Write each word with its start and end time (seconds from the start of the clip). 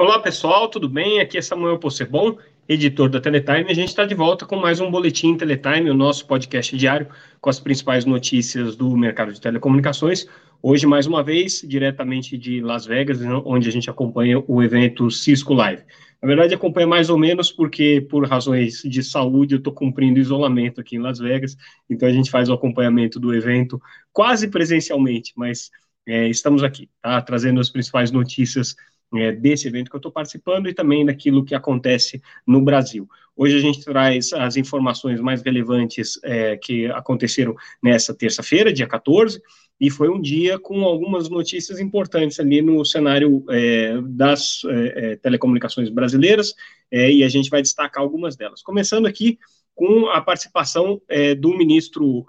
Olá 0.00 0.18
pessoal, 0.18 0.66
tudo 0.66 0.88
bem? 0.88 1.20
Aqui 1.20 1.36
é 1.36 1.42
Samuel 1.42 1.76
Possebon, 1.76 2.38
editor 2.66 3.10
da 3.10 3.20
Teletime. 3.20 3.70
A 3.70 3.74
gente 3.74 3.90
está 3.90 4.06
de 4.06 4.14
volta 4.14 4.46
com 4.46 4.56
mais 4.56 4.80
um 4.80 4.90
Boletim 4.90 5.36
Teletime, 5.36 5.90
o 5.90 5.94
nosso 5.94 6.26
podcast 6.26 6.74
diário 6.74 7.06
com 7.38 7.50
as 7.50 7.60
principais 7.60 8.06
notícias 8.06 8.74
do 8.74 8.96
mercado 8.96 9.30
de 9.30 9.38
telecomunicações. 9.38 10.26
Hoje, 10.62 10.86
mais 10.86 11.06
uma 11.06 11.22
vez, 11.22 11.62
diretamente 11.68 12.38
de 12.38 12.62
Las 12.62 12.86
Vegas, 12.86 13.20
onde 13.44 13.68
a 13.68 13.70
gente 13.70 13.90
acompanha 13.90 14.42
o 14.48 14.62
evento 14.62 15.10
Cisco 15.10 15.52
Live. 15.52 15.82
Na 16.22 16.26
verdade, 16.26 16.54
acompanha 16.54 16.86
mais 16.86 17.10
ou 17.10 17.18
menos 17.18 17.52
porque, 17.52 18.00
por 18.00 18.26
razões 18.26 18.80
de 18.82 19.02
saúde, 19.02 19.56
eu 19.56 19.58
estou 19.58 19.74
cumprindo 19.74 20.18
isolamento 20.18 20.80
aqui 20.80 20.96
em 20.96 21.00
Las 21.00 21.18
Vegas, 21.18 21.58
então 21.90 22.08
a 22.08 22.12
gente 22.12 22.30
faz 22.30 22.48
o 22.48 22.54
acompanhamento 22.54 23.20
do 23.20 23.34
evento 23.34 23.78
quase 24.14 24.48
presencialmente, 24.48 25.34
mas 25.36 25.70
é, 26.06 26.26
estamos 26.26 26.64
aqui, 26.64 26.88
tá? 27.02 27.20
Trazendo 27.20 27.60
as 27.60 27.68
principais 27.68 28.10
notícias 28.10 28.74
é, 29.14 29.32
desse 29.32 29.66
evento 29.68 29.90
que 29.90 29.96
eu 29.96 29.98
estou 29.98 30.12
participando 30.12 30.68
e 30.68 30.74
também 30.74 31.04
daquilo 31.04 31.44
que 31.44 31.54
acontece 31.54 32.22
no 32.46 32.60
Brasil. 32.60 33.08
Hoje 33.36 33.56
a 33.56 33.60
gente 33.60 33.82
traz 33.84 34.32
as 34.32 34.56
informações 34.56 35.20
mais 35.20 35.42
relevantes 35.42 36.20
é, 36.22 36.56
que 36.56 36.86
aconteceram 36.86 37.54
nessa 37.82 38.14
terça-feira, 38.14 38.72
dia 38.72 38.86
14, 38.86 39.40
e 39.80 39.88
foi 39.88 40.10
um 40.10 40.20
dia 40.20 40.58
com 40.58 40.84
algumas 40.84 41.30
notícias 41.30 41.80
importantes 41.80 42.38
ali 42.38 42.60
no 42.60 42.84
cenário 42.84 43.42
é, 43.48 43.98
das 44.02 44.60
é, 44.66 45.12
é, 45.12 45.16
telecomunicações 45.16 45.88
brasileiras, 45.88 46.54
é, 46.90 47.10
e 47.10 47.24
a 47.24 47.28
gente 47.28 47.48
vai 47.48 47.62
destacar 47.62 48.02
algumas 48.02 48.36
delas. 48.36 48.62
Começando 48.62 49.06
aqui 49.06 49.38
com 49.74 50.10
a 50.10 50.20
participação 50.20 51.00
do 51.38 51.56
ministro 51.56 52.26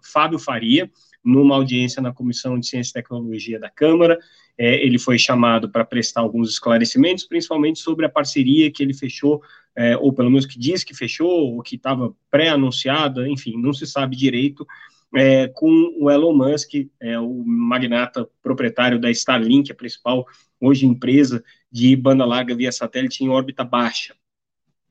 Fábio 0.00 0.38
Faria, 0.38 0.88
numa 1.24 1.56
audiência 1.56 2.00
na 2.00 2.12
Comissão 2.12 2.60
de 2.60 2.68
Ciência 2.68 2.90
e 2.90 2.92
Tecnologia 2.92 3.58
da 3.58 3.68
Câmara, 3.68 4.16
é, 4.58 4.84
ele 4.84 4.98
foi 4.98 5.18
chamado 5.18 5.68
para 5.68 5.84
prestar 5.84 6.20
alguns 6.20 6.50
esclarecimentos, 6.50 7.24
principalmente 7.24 7.78
sobre 7.78 8.06
a 8.06 8.08
parceria 8.08 8.70
que 8.70 8.82
ele 8.82 8.94
fechou, 8.94 9.42
é, 9.76 9.96
ou 9.96 10.12
pelo 10.12 10.30
menos 10.30 10.46
que 10.46 10.58
diz 10.58 10.82
que 10.82 10.94
fechou, 10.94 11.54
ou 11.54 11.62
que 11.62 11.76
estava 11.76 12.14
pré-anunciada, 12.30 13.28
enfim, 13.28 13.60
não 13.60 13.72
se 13.72 13.86
sabe 13.86 14.16
direito, 14.16 14.66
é, 15.14 15.48
com 15.48 15.94
o 15.98 16.10
Elon 16.10 16.34
Musk, 16.34 16.74
é, 17.00 17.18
o 17.18 17.44
magnata 17.44 18.28
proprietário 18.42 18.98
da 18.98 19.10
Starlink, 19.10 19.70
a 19.70 19.74
principal 19.74 20.26
hoje 20.60 20.86
empresa 20.86 21.44
de 21.70 21.94
banda 21.94 22.24
larga 22.24 22.54
via 22.54 22.72
satélite 22.72 23.22
em 23.22 23.28
órbita 23.28 23.62
baixa. 23.62 24.14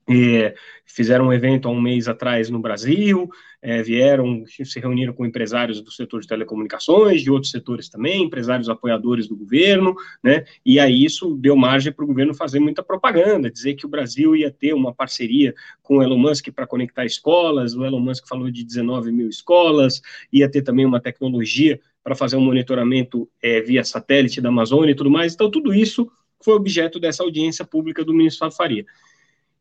É, 0.08 0.53
fizeram 0.86 1.28
um 1.28 1.34
evento 1.34 1.67
há 1.67 1.72
um 1.72 1.81
mês 1.81 2.08
atrás 2.08 2.50
no 2.50 2.59
Brasil, 2.59 3.28
é, 3.59 3.81
vieram, 3.81 4.45
se 4.45 4.80
reuniram 4.80 5.12
com 5.12 5.25
empresários 5.25 5.81
do 5.81 5.92
setor 5.92 6.22
de 6.22 6.28
telecomunicações, 6.28 7.23
de 7.23 7.31
outros 7.31 7.52
setores 7.52 7.89
também, 7.89 8.23
empresários 8.23 8.70
apoiadores 8.70 9.28
do 9.28 9.36
governo, 9.36 9.95
né, 10.23 10.45
e 10.64 10.80
aí 10.80 11.03
isso 11.03 11.36
deu 11.36 11.56
margem 11.56 11.92
para 11.92 12.06
o 12.06 12.08
governo 12.08 12.36
fazer 12.36 12.59
muita 12.59 12.84
propaganda, 12.84 13.50
dizer 13.50 13.73
que 13.73 13.88
o 13.88 13.89
Brasil 13.89 14.36
ia 14.36 14.52
ter 14.52 14.73
uma 14.73 14.94
parceria 14.94 15.56
com 15.81 15.97
o 15.97 16.03
Elon 16.03 16.19
Musk 16.19 16.50
para 16.53 16.67
conectar 16.67 17.03
escolas, 17.03 17.73
o 17.73 17.84
Elon 17.84 18.00
Musk 18.00 18.28
falou 18.28 18.52
de 18.52 18.64
19 18.64 19.12
mil 19.12 19.28
escolas, 19.28 20.02
ia 20.31 20.50
ter 20.50 20.62
também 20.62 20.86
uma 20.86 21.02
tecnologia 21.02 21.80
para 22.03 22.14
fazer 22.14 22.36
um 22.36 22.42
monitoramento 22.42 23.28
é, 23.42 23.59
via 23.59 23.84
satélite 23.84 24.40
da 24.40 24.50
Amazônia 24.50 24.92
e 24.92 24.95
tudo 24.95 25.09
mais, 25.09 25.34
então 25.34 25.50
tudo 25.50 25.73
isso 25.73 26.08
foi 26.40 26.53
objeto 26.53 27.00
dessa 27.00 27.23
audiência 27.23 27.66
pública 27.66 28.06
do 28.06 28.14
ministro 28.14 28.42
Fábio 28.42 28.56
Faria. 28.58 28.86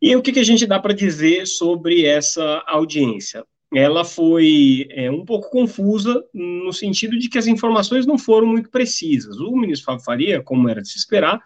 E 0.04 0.14
o 0.14 0.20
que, 0.20 0.32
que 0.32 0.40
a 0.40 0.44
gente 0.44 0.66
dá 0.66 0.78
para 0.78 0.92
dizer 0.92 1.46
sobre 1.46 2.04
essa 2.04 2.62
audiência? 2.66 3.42
Ela 3.74 4.04
foi 4.04 4.86
é, 4.90 5.10
um 5.10 5.24
pouco 5.24 5.48
confusa 5.48 6.22
no 6.34 6.74
sentido 6.74 7.18
de 7.18 7.26
que 7.26 7.38
as 7.38 7.46
informações 7.46 8.04
não 8.04 8.18
foram 8.18 8.46
muito 8.46 8.68
precisas. 8.68 9.40
O 9.40 9.56
ministro 9.56 9.86
Fábio 9.86 10.04
Faria, 10.04 10.42
como 10.42 10.68
era 10.68 10.82
de 10.82 10.90
se 10.90 10.98
esperar, 10.98 11.40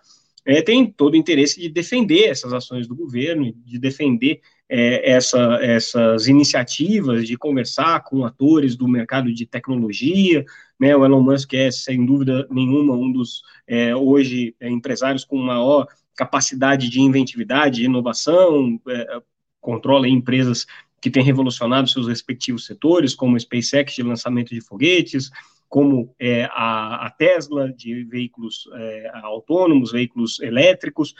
é, 0.44 0.60
tem 0.60 0.84
todo 0.87 1.15
o 1.15 1.16
interesse 1.16 1.60
de 1.60 1.69
defender 1.69 2.25
essas 2.25 2.53
ações 2.53 2.88
do 2.88 2.97
governo, 2.97 3.55
de 3.65 3.78
defender 3.78 4.41
é, 4.69 5.09
essa, 5.09 5.60
essas 5.62 6.27
iniciativas, 6.27 7.28
de 7.28 7.37
conversar 7.37 8.03
com 8.03 8.25
atores 8.25 8.75
do 8.75 8.88
mercado 8.88 9.33
de 9.33 9.47
tecnologia. 9.47 10.44
Né, 10.81 10.97
o 10.97 11.04
Elon 11.04 11.22
Musk 11.22 11.54
é, 11.54 11.71
sem 11.71 12.04
dúvida 12.04 12.44
nenhuma, 12.50 12.94
um 12.94 13.12
dos, 13.12 13.41
é, 13.69 13.94
hoje, 13.94 14.56
é, 14.59 14.69
empresários 14.69 15.25
com 15.25 15.37
maior 15.37 15.87
capacidade 16.19 16.91
de 16.91 17.01
inventividade, 17.01 17.77
de 17.77 17.84
inovação, 17.84 18.81
é, 18.89 19.23
controla 19.61 20.09
empresas 20.09 20.67
que 21.01 21.09
têm 21.09 21.23
revolucionado 21.23 21.89
seus 21.89 22.09
respectivos 22.09 22.67
setores, 22.67 23.15
como 23.15 23.37
a 23.37 23.39
SpaceX 23.39 23.95
de 23.95 24.03
lançamento 24.03 24.53
de 24.53 24.61
foguetes, 24.61 25.31
como 25.69 26.12
é, 26.19 26.45
a, 26.47 27.07
a, 27.07 27.11
Tesla 27.11 27.73
de 27.73 28.03
veículos 28.03 28.69
é, 28.75 29.11
autônomos, 29.23 29.93
veículos 29.93 30.41
elétricos, 30.41 31.15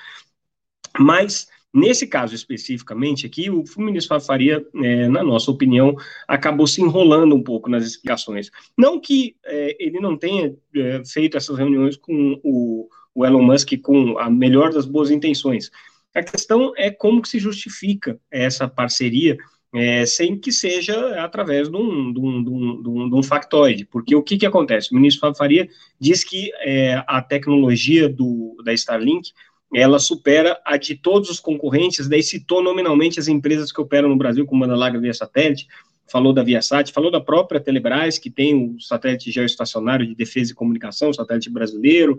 mas 0.99 1.47
nesse 1.73 2.05
caso 2.05 2.35
especificamente 2.35 3.25
aqui, 3.25 3.51
o 3.51 3.63
ministro 3.77 4.21
Faria, 4.21 4.67
é, 4.83 5.07
na 5.07 5.23
nossa 5.23 5.49
opinião, 5.49 5.95
acabou 6.27 6.67
se 6.67 6.83
enrolando 6.83 7.37
um 7.37 7.43
pouco 7.43 7.71
nas 7.71 7.85
explicações. 7.85 8.51
Não 8.77 8.99
que 8.99 9.37
é, 9.45 9.77
ele 9.79 10.01
não 10.01 10.17
tenha 10.17 10.57
é, 10.75 11.05
feito 11.05 11.37
essas 11.37 11.57
reuniões 11.57 11.97
com 11.97 12.41
o 12.43 12.89
o 13.19 13.27
Elon 13.27 13.43
Musk 13.43 13.73
com 13.83 14.17
a 14.17 14.31
melhor 14.31 14.73
das 14.73 14.87
boas 14.87 15.11
intenções. 15.11 15.73
A 16.15 16.23
questão 16.23 16.73
é 16.77 16.89
como 16.89 17.21
que 17.21 17.29
se 17.29 17.41
justifica 17.41 18.17
essa 18.31 18.69
parceria 18.69 19.37
é, 19.75 20.07
sem 20.07 20.39
que 20.39 20.53
seja 20.53 21.21
através 21.23 21.69
de 21.69 21.77
um, 21.77 22.13
de, 22.13 22.21
um, 22.21 22.45
de, 22.45 22.51
um, 22.89 23.11
de 23.11 23.15
um, 23.17 23.23
factoide, 23.23 23.85
porque 23.85 24.15
o 24.15 24.23
que, 24.23 24.39
que 24.39 24.47
acontece? 24.47 24.93
O 24.93 24.95
ministro 24.95 25.21
Fábio 25.21 25.37
Faria 25.37 25.69
diz 26.01 26.23
que 26.23 26.53
é, 26.61 27.03
a 27.09 27.21
tecnologia 27.21 28.09
do, 28.09 28.57
da 28.65 28.73
Starlink 28.73 29.33
ela 29.75 29.99
supera 29.99 30.59
a 30.65 30.77
de 30.77 30.95
todos 30.95 31.29
os 31.29 31.41
concorrentes, 31.41 32.09
daí 32.09 32.23
citou 32.23 32.63
nominalmente 32.63 33.19
as 33.19 33.27
empresas 33.27 33.73
que 33.73 33.81
operam 33.81 34.09
no 34.09 34.17
Brasil 34.17 34.47
com 34.47 34.59
banda 34.59 34.77
larga 34.77 34.99
via 34.99 35.13
satélite, 35.13 35.67
falou 36.11 36.33
da 36.33 36.43
Viasat, 36.43 36.91
falou 36.91 37.11
da 37.11 37.21
própria 37.21 37.61
Telebrás, 37.61 38.19
que 38.19 38.31
tem 38.31 38.55
o 38.55 38.81
satélite 38.81 39.31
geoestacionário 39.31 40.07
de 40.07 40.15
defesa 40.15 40.53
e 40.53 40.55
comunicação, 40.55 41.11
o 41.11 41.15
satélite 41.15 41.51
brasileiro, 41.51 42.19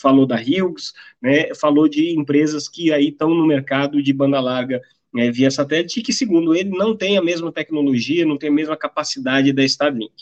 falou 0.00 0.26
da 0.26 0.36
Hughes, 0.36 0.92
né, 1.20 1.54
falou 1.54 1.88
de 1.88 2.10
empresas 2.18 2.68
que 2.68 2.92
aí 2.92 3.08
estão 3.08 3.34
no 3.34 3.46
mercado 3.46 4.02
de 4.02 4.12
banda 4.12 4.40
larga 4.40 4.80
né, 5.12 5.30
via 5.30 5.50
satélite 5.50 6.00
e 6.00 6.02
que, 6.02 6.12
segundo 6.12 6.54
ele, 6.54 6.70
não 6.70 6.96
tem 6.96 7.18
a 7.18 7.22
mesma 7.22 7.52
tecnologia, 7.52 8.24
não 8.24 8.36
tem 8.36 8.48
a 8.48 8.52
mesma 8.52 8.76
capacidade 8.76 9.52
da 9.52 9.64
Starlink. 9.64 10.12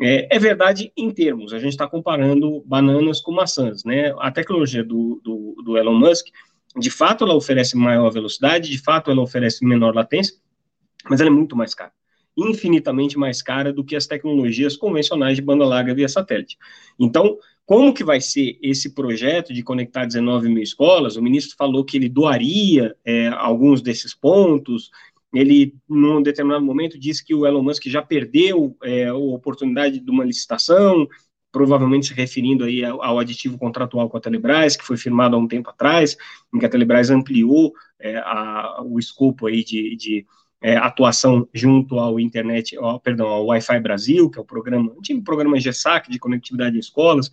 É, 0.00 0.34
é 0.34 0.38
verdade 0.38 0.90
em 0.96 1.10
termos, 1.10 1.52
a 1.52 1.58
gente 1.58 1.72
está 1.72 1.86
comparando 1.86 2.62
bananas 2.64 3.20
com 3.20 3.32
maçãs, 3.32 3.84
né? 3.84 4.14
A 4.18 4.30
tecnologia 4.30 4.82
do, 4.82 5.20
do, 5.22 5.62
do 5.62 5.76
Elon 5.76 5.98
Musk, 5.98 6.28
de 6.78 6.90
fato, 6.90 7.24
ela 7.24 7.34
oferece 7.34 7.76
maior 7.76 8.10
velocidade, 8.10 8.70
de 8.70 8.78
fato, 8.78 9.10
ela 9.10 9.20
oferece 9.20 9.64
menor 9.64 9.94
latência, 9.94 10.36
mas 11.08 11.20
ela 11.20 11.28
é 11.28 11.32
muito 11.32 11.54
mais 11.54 11.74
cara 11.74 11.92
infinitamente 12.36 13.18
mais 13.18 13.42
cara 13.42 13.72
do 13.72 13.84
que 13.84 13.96
as 13.96 14.06
tecnologias 14.06 14.76
convencionais 14.76 15.36
de 15.36 15.42
banda 15.42 15.64
larga 15.64 15.94
via 15.94 16.08
satélite. 16.08 16.56
Então, 16.98 17.38
como 17.66 17.94
que 17.94 18.02
vai 18.02 18.20
ser 18.20 18.58
esse 18.62 18.94
projeto 18.94 19.52
de 19.52 19.62
conectar 19.62 20.04
19 20.04 20.48
mil 20.48 20.62
escolas? 20.62 21.16
O 21.16 21.22
ministro 21.22 21.56
falou 21.56 21.84
que 21.84 21.96
ele 21.96 22.08
doaria 22.08 22.96
é, 23.04 23.28
alguns 23.28 23.80
desses 23.80 24.14
pontos, 24.14 24.90
ele, 25.32 25.74
num 25.88 26.20
determinado 26.22 26.64
momento, 26.64 26.98
disse 26.98 27.24
que 27.24 27.34
o 27.34 27.46
Elon 27.46 27.62
Musk 27.62 27.86
já 27.86 28.02
perdeu 28.02 28.76
é, 28.82 29.06
a 29.06 29.14
oportunidade 29.14 30.00
de 30.00 30.10
uma 30.10 30.24
licitação, 30.24 31.06
provavelmente 31.52 32.08
se 32.08 32.14
referindo 32.14 32.64
aí 32.64 32.84
ao, 32.84 33.18
aditivo 33.18 33.58
contratual 33.58 34.08
com 34.08 34.16
a 34.16 34.20
Telebrás, 34.20 34.76
que 34.76 34.84
foi 34.84 34.96
firmado 34.96 35.36
há 35.36 35.38
um 35.38 35.48
tempo 35.48 35.70
atrás, 35.70 36.16
em 36.52 36.58
que 36.58 36.66
a 36.66 36.68
Telebrás 36.68 37.10
ampliou 37.10 37.72
é, 37.98 38.16
a, 38.18 38.82
o 38.84 38.98
escopo 38.98 39.46
aí 39.46 39.62
de, 39.62 39.96
de 39.96 40.26
é, 40.60 40.76
atuação 40.76 41.48
junto 41.54 41.98
ao 41.98 42.20
internet, 42.20 42.76
ao, 42.76 43.00
perdão, 43.00 43.26
ao 43.28 43.46
Wi-Fi 43.46 43.80
Brasil, 43.80 44.28
que 44.30 44.38
é 44.38 44.42
o 44.42 44.44
programa, 44.44 44.92
antigo 44.98 45.22
programa 45.22 45.58
GESAC 45.58 46.10
de 46.10 46.18
conectividade 46.18 46.76
em 46.76 46.80
escolas, 46.80 47.30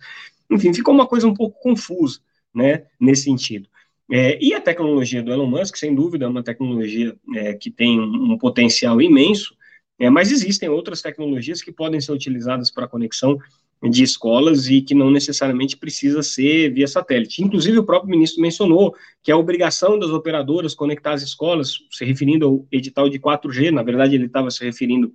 enfim, 0.50 0.72
ficou 0.72 0.94
uma 0.94 1.06
coisa 1.06 1.26
um 1.26 1.34
pouco 1.34 1.60
confusa, 1.60 2.20
né, 2.54 2.84
nesse 2.98 3.24
sentido. 3.24 3.68
É, 4.10 4.42
e 4.42 4.54
a 4.54 4.60
tecnologia 4.60 5.22
do 5.22 5.30
Elon 5.30 5.46
Musk, 5.46 5.76
sem 5.76 5.94
dúvida, 5.94 6.24
é 6.24 6.28
uma 6.28 6.42
tecnologia 6.42 7.14
é, 7.34 7.52
que 7.52 7.70
tem 7.70 8.00
um, 8.00 8.32
um 8.32 8.38
potencial 8.38 9.02
imenso, 9.02 9.54
é, 9.98 10.08
mas 10.08 10.30
existem 10.30 10.68
outras 10.68 11.02
tecnologias 11.02 11.60
que 11.60 11.70
podem 11.70 12.00
ser 12.00 12.12
utilizadas 12.12 12.70
para 12.70 12.88
conexão 12.88 13.38
de 13.82 14.02
escolas 14.02 14.68
e 14.68 14.80
que 14.80 14.94
não 14.94 15.10
necessariamente 15.10 15.76
precisa 15.76 16.22
ser 16.22 16.72
via 16.72 16.88
satélite. 16.88 17.42
Inclusive, 17.42 17.78
o 17.78 17.84
próprio 17.84 18.10
ministro 18.10 18.42
mencionou 18.42 18.94
que 19.22 19.30
a 19.30 19.36
obrigação 19.36 19.98
das 19.98 20.10
operadoras 20.10 20.74
conectar 20.74 21.12
as 21.12 21.22
escolas, 21.22 21.74
se 21.90 22.04
referindo 22.04 22.46
ao 22.46 22.66
edital 22.72 23.08
de 23.08 23.18
4G, 23.18 23.70
na 23.70 23.82
verdade, 23.82 24.14
ele 24.14 24.26
estava 24.26 24.50
se 24.50 24.64
referindo 24.64 25.12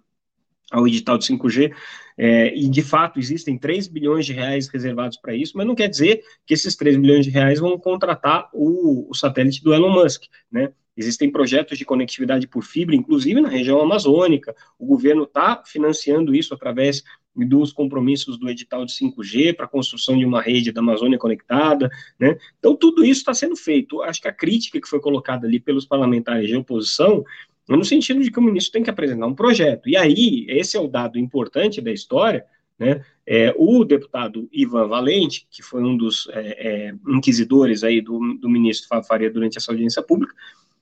ao 0.71 0.87
edital 0.87 1.17
de 1.17 1.25
5G, 1.25 1.71
é, 2.17 2.55
e 2.55 2.67
de 2.67 2.81
fato 2.81 3.19
existem 3.19 3.57
3 3.57 3.87
bilhões 3.87 4.25
de 4.25 4.33
reais 4.33 4.67
reservados 4.67 5.17
para 5.17 5.35
isso, 5.35 5.53
mas 5.55 5.67
não 5.67 5.75
quer 5.75 5.87
dizer 5.87 6.23
que 6.45 6.53
esses 6.53 6.75
3 6.75 6.97
bilhões 6.97 7.25
de 7.25 7.31
reais 7.31 7.59
vão 7.59 7.77
contratar 7.77 8.49
o, 8.53 9.09
o 9.09 9.13
satélite 9.13 9.63
do 9.63 9.73
Elon 9.73 9.91
Musk, 9.91 10.23
né? 10.51 10.71
Existem 10.95 11.31
projetos 11.31 11.77
de 11.77 11.85
conectividade 11.85 12.47
por 12.47 12.63
fibra, 12.63 12.95
inclusive 12.95 13.41
na 13.41 13.49
região 13.49 13.81
amazônica. 13.81 14.55
O 14.77 14.85
governo 14.85 15.23
está 15.23 15.63
financiando 15.65 16.35
isso 16.35 16.53
através 16.53 17.03
dos 17.35 17.73
compromissos 17.73 18.37
do 18.37 18.49
edital 18.49 18.85
de 18.85 18.93
5G 18.93 19.55
para 19.55 19.65
a 19.65 19.69
construção 19.69 20.17
de 20.17 20.25
uma 20.25 20.41
rede 20.41 20.71
da 20.71 20.81
Amazônia 20.81 21.17
conectada, 21.17 21.89
né? 22.19 22.37
Então, 22.59 22.75
tudo 22.75 23.03
isso 23.03 23.21
está 23.21 23.33
sendo 23.33 23.55
feito. 23.55 24.01
Acho 24.03 24.21
que 24.21 24.27
a 24.27 24.33
crítica 24.33 24.79
que 24.79 24.87
foi 24.87 24.99
colocada 24.99 25.47
ali 25.47 25.59
pelos 25.59 25.85
parlamentares 25.85 26.47
de 26.47 26.55
oposição 26.55 27.23
é 27.69 27.75
no 27.75 27.83
sentido 27.83 28.21
de 28.21 28.29
que 28.29 28.39
o 28.39 28.41
ministro 28.41 28.73
tem 28.73 28.83
que 28.83 28.89
apresentar 28.89 29.25
um 29.25 29.33
projeto. 29.33 29.89
E 29.89 29.97
aí, 29.97 30.45
esse 30.49 30.77
é 30.77 30.79
o 30.79 30.87
dado 30.87 31.17
importante 31.17 31.81
da 31.81 31.91
história, 31.91 32.45
né? 32.77 33.03
É, 33.25 33.53
o 33.57 33.85
deputado 33.85 34.49
Ivan 34.51 34.87
Valente, 34.87 35.47
que 35.49 35.63
foi 35.63 35.81
um 35.81 35.95
dos 35.95 36.27
é, 36.31 36.89
é, 36.89 36.95
inquisidores 37.07 37.83
aí 37.83 38.01
do, 38.01 38.19
do 38.35 38.49
ministro 38.49 39.01
Faria 39.03 39.29
durante 39.31 39.57
essa 39.57 39.71
audiência 39.71 40.03
pública, 40.03 40.35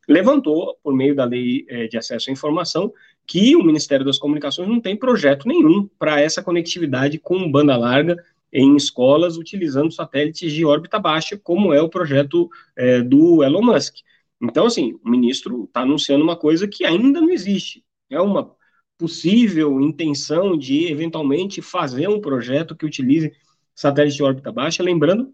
levantou, 0.08 0.78
por 0.84 0.94
meio 0.94 1.16
da 1.16 1.26
lei 1.26 1.66
é, 1.70 1.88
de 1.88 1.98
acesso 1.98 2.30
à 2.30 2.34
informação, 2.34 2.92
que 3.26 3.56
o 3.56 3.64
Ministério 3.64 4.06
das 4.06 4.18
Comunicações 4.18 4.68
não 4.68 4.80
tem 4.80 4.96
projeto 4.96 5.48
nenhum 5.48 5.88
para 6.00 6.20
essa 6.20 6.44
conectividade 6.44 7.20
com 7.20 7.52
banda 7.52 7.78
larga 7.78 8.18
em 8.52 8.76
escolas 8.76 9.38
utilizando 9.38 9.92
satélites 9.92 10.52
de 10.52 10.66
órbita 10.66 11.00
baixa, 11.00 11.38
como 11.38 11.74
é 11.74 11.82
o 11.82 11.90
projeto 11.90 12.50
é, 12.76 13.02
do 13.02 13.44
Elon 13.44 13.62
Musk. 13.62 13.96
Então, 14.42 14.66
assim, 14.66 15.00
o 15.04 15.10
ministro 15.10 15.66
está 15.66 15.82
anunciando 15.82 16.24
uma 16.24 16.36
coisa 16.36 16.68
que 16.68 16.84
ainda 16.84 17.22
não 17.22 17.30
existe. 17.30 17.84
É 18.10 18.20
uma 18.20 18.54
possível 18.98 19.80
intenção 19.80 20.58
de, 20.58 20.92
eventualmente, 20.92 21.62
fazer 21.62 22.08
um 22.08 22.20
projeto 22.20 22.76
que 22.76 22.86
utilize 22.86 23.32
satélite 23.74 24.18
de 24.18 24.24
órbita 24.24 24.52
baixa, 24.52 24.84
lembrando 24.84 25.34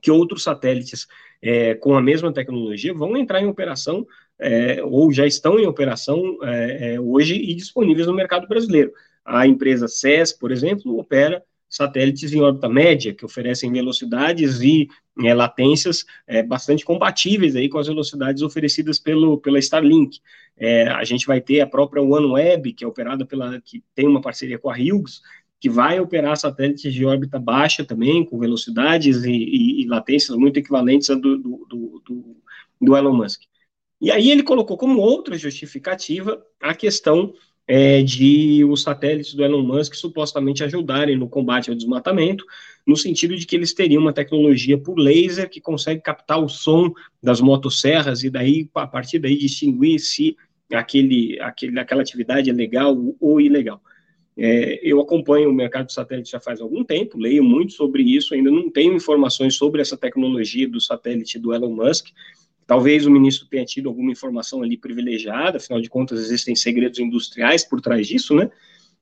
que 0.00 0.10
outros 0.10 0.42
satélites 0.42 1.06
é, 1.42 1.74
com 1.74 1.94
a 1.94 2.02
mesma 2.02 2.32
tecnologia 2.32 2.94
vão 2.94 3.16
entrar 3.16 3.40
em 3.40 3.46
operação 3.46 4.06
é, 4.38 4.82
ou 4.82 5.12
já 5.12 5.26
estão 5.26 5.58
em 5.58 5.66
operação 5.66 6.38
é, 6.42 6.94
é 6.94 7.00
hoje 7.00 7.34
e 7.34 7.54
disponíveis 7.54 8.06
no 8.06 8.14
mercado 8.14 8.46
brasileiro. 8.46 8.92
A 9.24 9.46
empresa 9.46 9.88
SES, 9.88 10.32
por 10.32 10.52
exemplo, 10.52 10.98
opera 10.98 11.42
satélites 11.68 12.32
em 12.32 12.40
órbita 12.40 12.68
média, 12.68 13.12
que 13.12 13.24
oferecem 13.24 13.72
velocidades 13.72 14.60
e 14.60 14.88
é, 15.24 15.34
latências 15.34 16.04
é, 16.26 16.42
bastante 16.42 16.84
compatíveis 16.84 17.56
aí 17.56 17.68
com 17.68 17.78
as 17.78 17.88
velocidades 17.88 18.42
oferecidas 18.42 18.98
pelo, 18.98 19.38
pela 19.38 19.58
Starlink. 19.58 20.20
É, 20.56 20.88
a 20.88 21.04
gente 21.04 21.26
vai 21.26 21.40
ter 21.40 21.60
a 21.60 21.66
própria 21.66 22.02
OneWeb, 22.02 22.72
que 22.72 22.84
é 22.84 22.86
operada 22.86 23.26
pela, 23.26 23.60
que 23.60 23.82
tem 23.94 24.06
uma 24.06 24.20
parceria 24.20 24.58
com 24.58 24.70
a 24.70 24.74
Hughes, 24.74 25.20
que 25.60 25.70
vai 25.70 25.98
operar 25.98 26.36
satélites 26.36 26.92
de 26.92 27.04
órbita 27.04 27.38
baixa 27.38 27.84
também, 27.84 28.24
com 28.24 28.38
velocidades 28.38 29.24
e, 29.24 29.32
e, 29.32 29.82
e 29.82 29.86
latências 29.86 30.36
muito 30.36 30.58
equivalentes 30.58 31.08
a 31.10 31.14
do, 31.14 31.38
do, 31.38 31.66
do, 32.04 32.36
do, 32.80 32.96
Elon 32.96 33.14
Musk. 33.14 33.42
E 34.00 34.10
aí 34.10 34.30
ele 34.30 34.42
colocou 34.42 34.76
como 34.76 35.00
outra 35.00 35.38
justificativa 35.38 36.42
a 36.60 36.74
questão 36.74 37.32
é, 37.66 38.02
de 38.02 38.64
os 38.64 38.82
satélites 38.82 39.34
do 39.34 39.42
Elon 39.42 39.62
Musk 39.62 39.94
supostamente 39.94 40.62
ajudarem 40.62 41.16
no 41.16 41.28
combate 41.28 41.70
ao 41.70 41.76
desmatamento, 41.76 42.44
no 42.86 42.96
sentido 42.96 43.34
de 43.34 43.46
que 43.46 43.56
eles 43.56 43.74
teriam 43.74 44.02
uma 44.02 44.12
tecnologia 44.12 44.78
por 44.78 44.98
laser 44.98 45.50
que 45.50 45.60
consegue 45.60 46.02
captar 46.02 46.38
o 46.38 46.48
som 46.48 46.92
das 47.22 47.40
motosserras 47.40 48.22
e 48.22 48.30
daí, 48.30 48.68
a 48.74 48.86
partir 48.86 49.18
daí, 49.18 49.36
distinguir 49.36 49.98
se 49.98 50.36
aquele, 50.72 51.40
aquele, 51.40 51.80
aquela 51.80 52.02
atividade 52.02 52.50
é 52.50 52.52
legal 52.52 52.96
ou 53.18 53.40
ilegal. 53.40 53.80
É, 54.38 54.80
eu 54.82 55.00
acompanho 55.00 55.48
o 55.48 55.54
mercado 55.54 55.86
de 55.86 55.94
satélite 55.94 56.30
já 56.30 56.38
faz 56.38 56.60
algum 56.60 56.84
tempo, 56.84 57.18
leio 57.18 57.42
muito 57.42 57.72
sobre 57.72 58.02
isso, 58.02 58.34
ainda 58.34 58.50
não 58.50 58.70
tenho 58.70 58.94
informações 58.94 59.54
sobre 59.54 59.80
essa 59.80 59.96
tecnologia 59.96 60.68
do 60.68 60.80
satélite 60.80 61.38
do 61.38 61.54
Elon 61.54 61.74
Musk. 61.74 62.08
Talvez 62.66 63.06
o 63.06 63.10
ministro 63.10 63.48
tenha 63.48 63.64
tido 63.64 63.88
alguma 63.88 64.12
informação 64.12 64.62
ali 64.62 64.76
privilegiada, 64.76 65.56
afinal 65.56 65.80
de 65.80 65.88
contas, 65.88 66.20
existem 66.20 66.54
segredos 66.54 66.98
industriais 66.98 67.64
por 67.64 67.80
trás 67.80 68.06
disso, 68.06 68.34
né? 68.34 68.50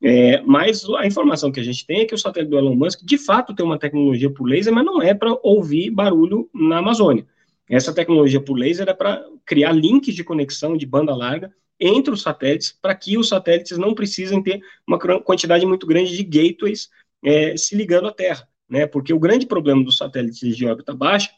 É, 0.03 0.43
mas 0.43 0.85
a 0.99 1.07
informação 1.07 1.51
que 1.51 1.59
a 1.59 1.63
gente 1.63 1.87
tem 1.87 2.01
é 2.01 2.05
que 2.05 2.15
o 2.15 2.19
satélite 2.19 2.51
do 2.51 2.59
Elon 2.59 2.77
Musk, 2.77 3.01
de 3.03 3.17
fato, 3.17 3.55
tem 3.55 3.65
uma 3.65 3.79
tecnologia 3.79 4.31
por 4.31 4.47
laser, 4.47 4.73
mas 4.73 4.85
não 4.85 5.03
é 5.03 5.15
para 5.15 5.37
ouvir 5.43 5.91
barulho 5.91 6.49
na 6.53 6.79
Amazônia. 6.79 7.27
Essa 7.69 7.95
tecnologia 7.95 8.41
por 8.41 8.59
laser 8.59 8.89
é 8.89 8.95
para 8.95 9.25
criar 9.45 9.73
links 9.73 10.15
de 10.15 10.25
conexão 10.25 10.77
de 10.77 10.87
banda 10.87 11.15
larga 11.15 11.53
entre 11.81 12.13
os 12.13 12.23
satélites, 12.23 12.77
para 12.81 12.95
que 12.95 13.19
os 13.19 13.29
satélites 13.29 13.77
não 13.79 13.95
precisem 13.95 14.43
ter 14.43 14.61
uma 14.87 14.99
quantidade 14.99 15.67
muito 15.67 15.87
grande 15.87 16.17
de 16.17 16.23
gateways 16.23 16.89
é, 17.25 17.57
se 17.57 17.75
ligando 17.75 18.09
à 18.09 18.13
Terra, 18.13 18.47
né? 18.69 18.87
Porque 18.87 19.13
o 19.13 19.19
grande 19.19 19.47
problema 19.47 19.83
dos 19.83 19.97
satélites 19.97 20.57
de 20.57 20.67
órbita 20.67 20.95
baixa 20.95 21.31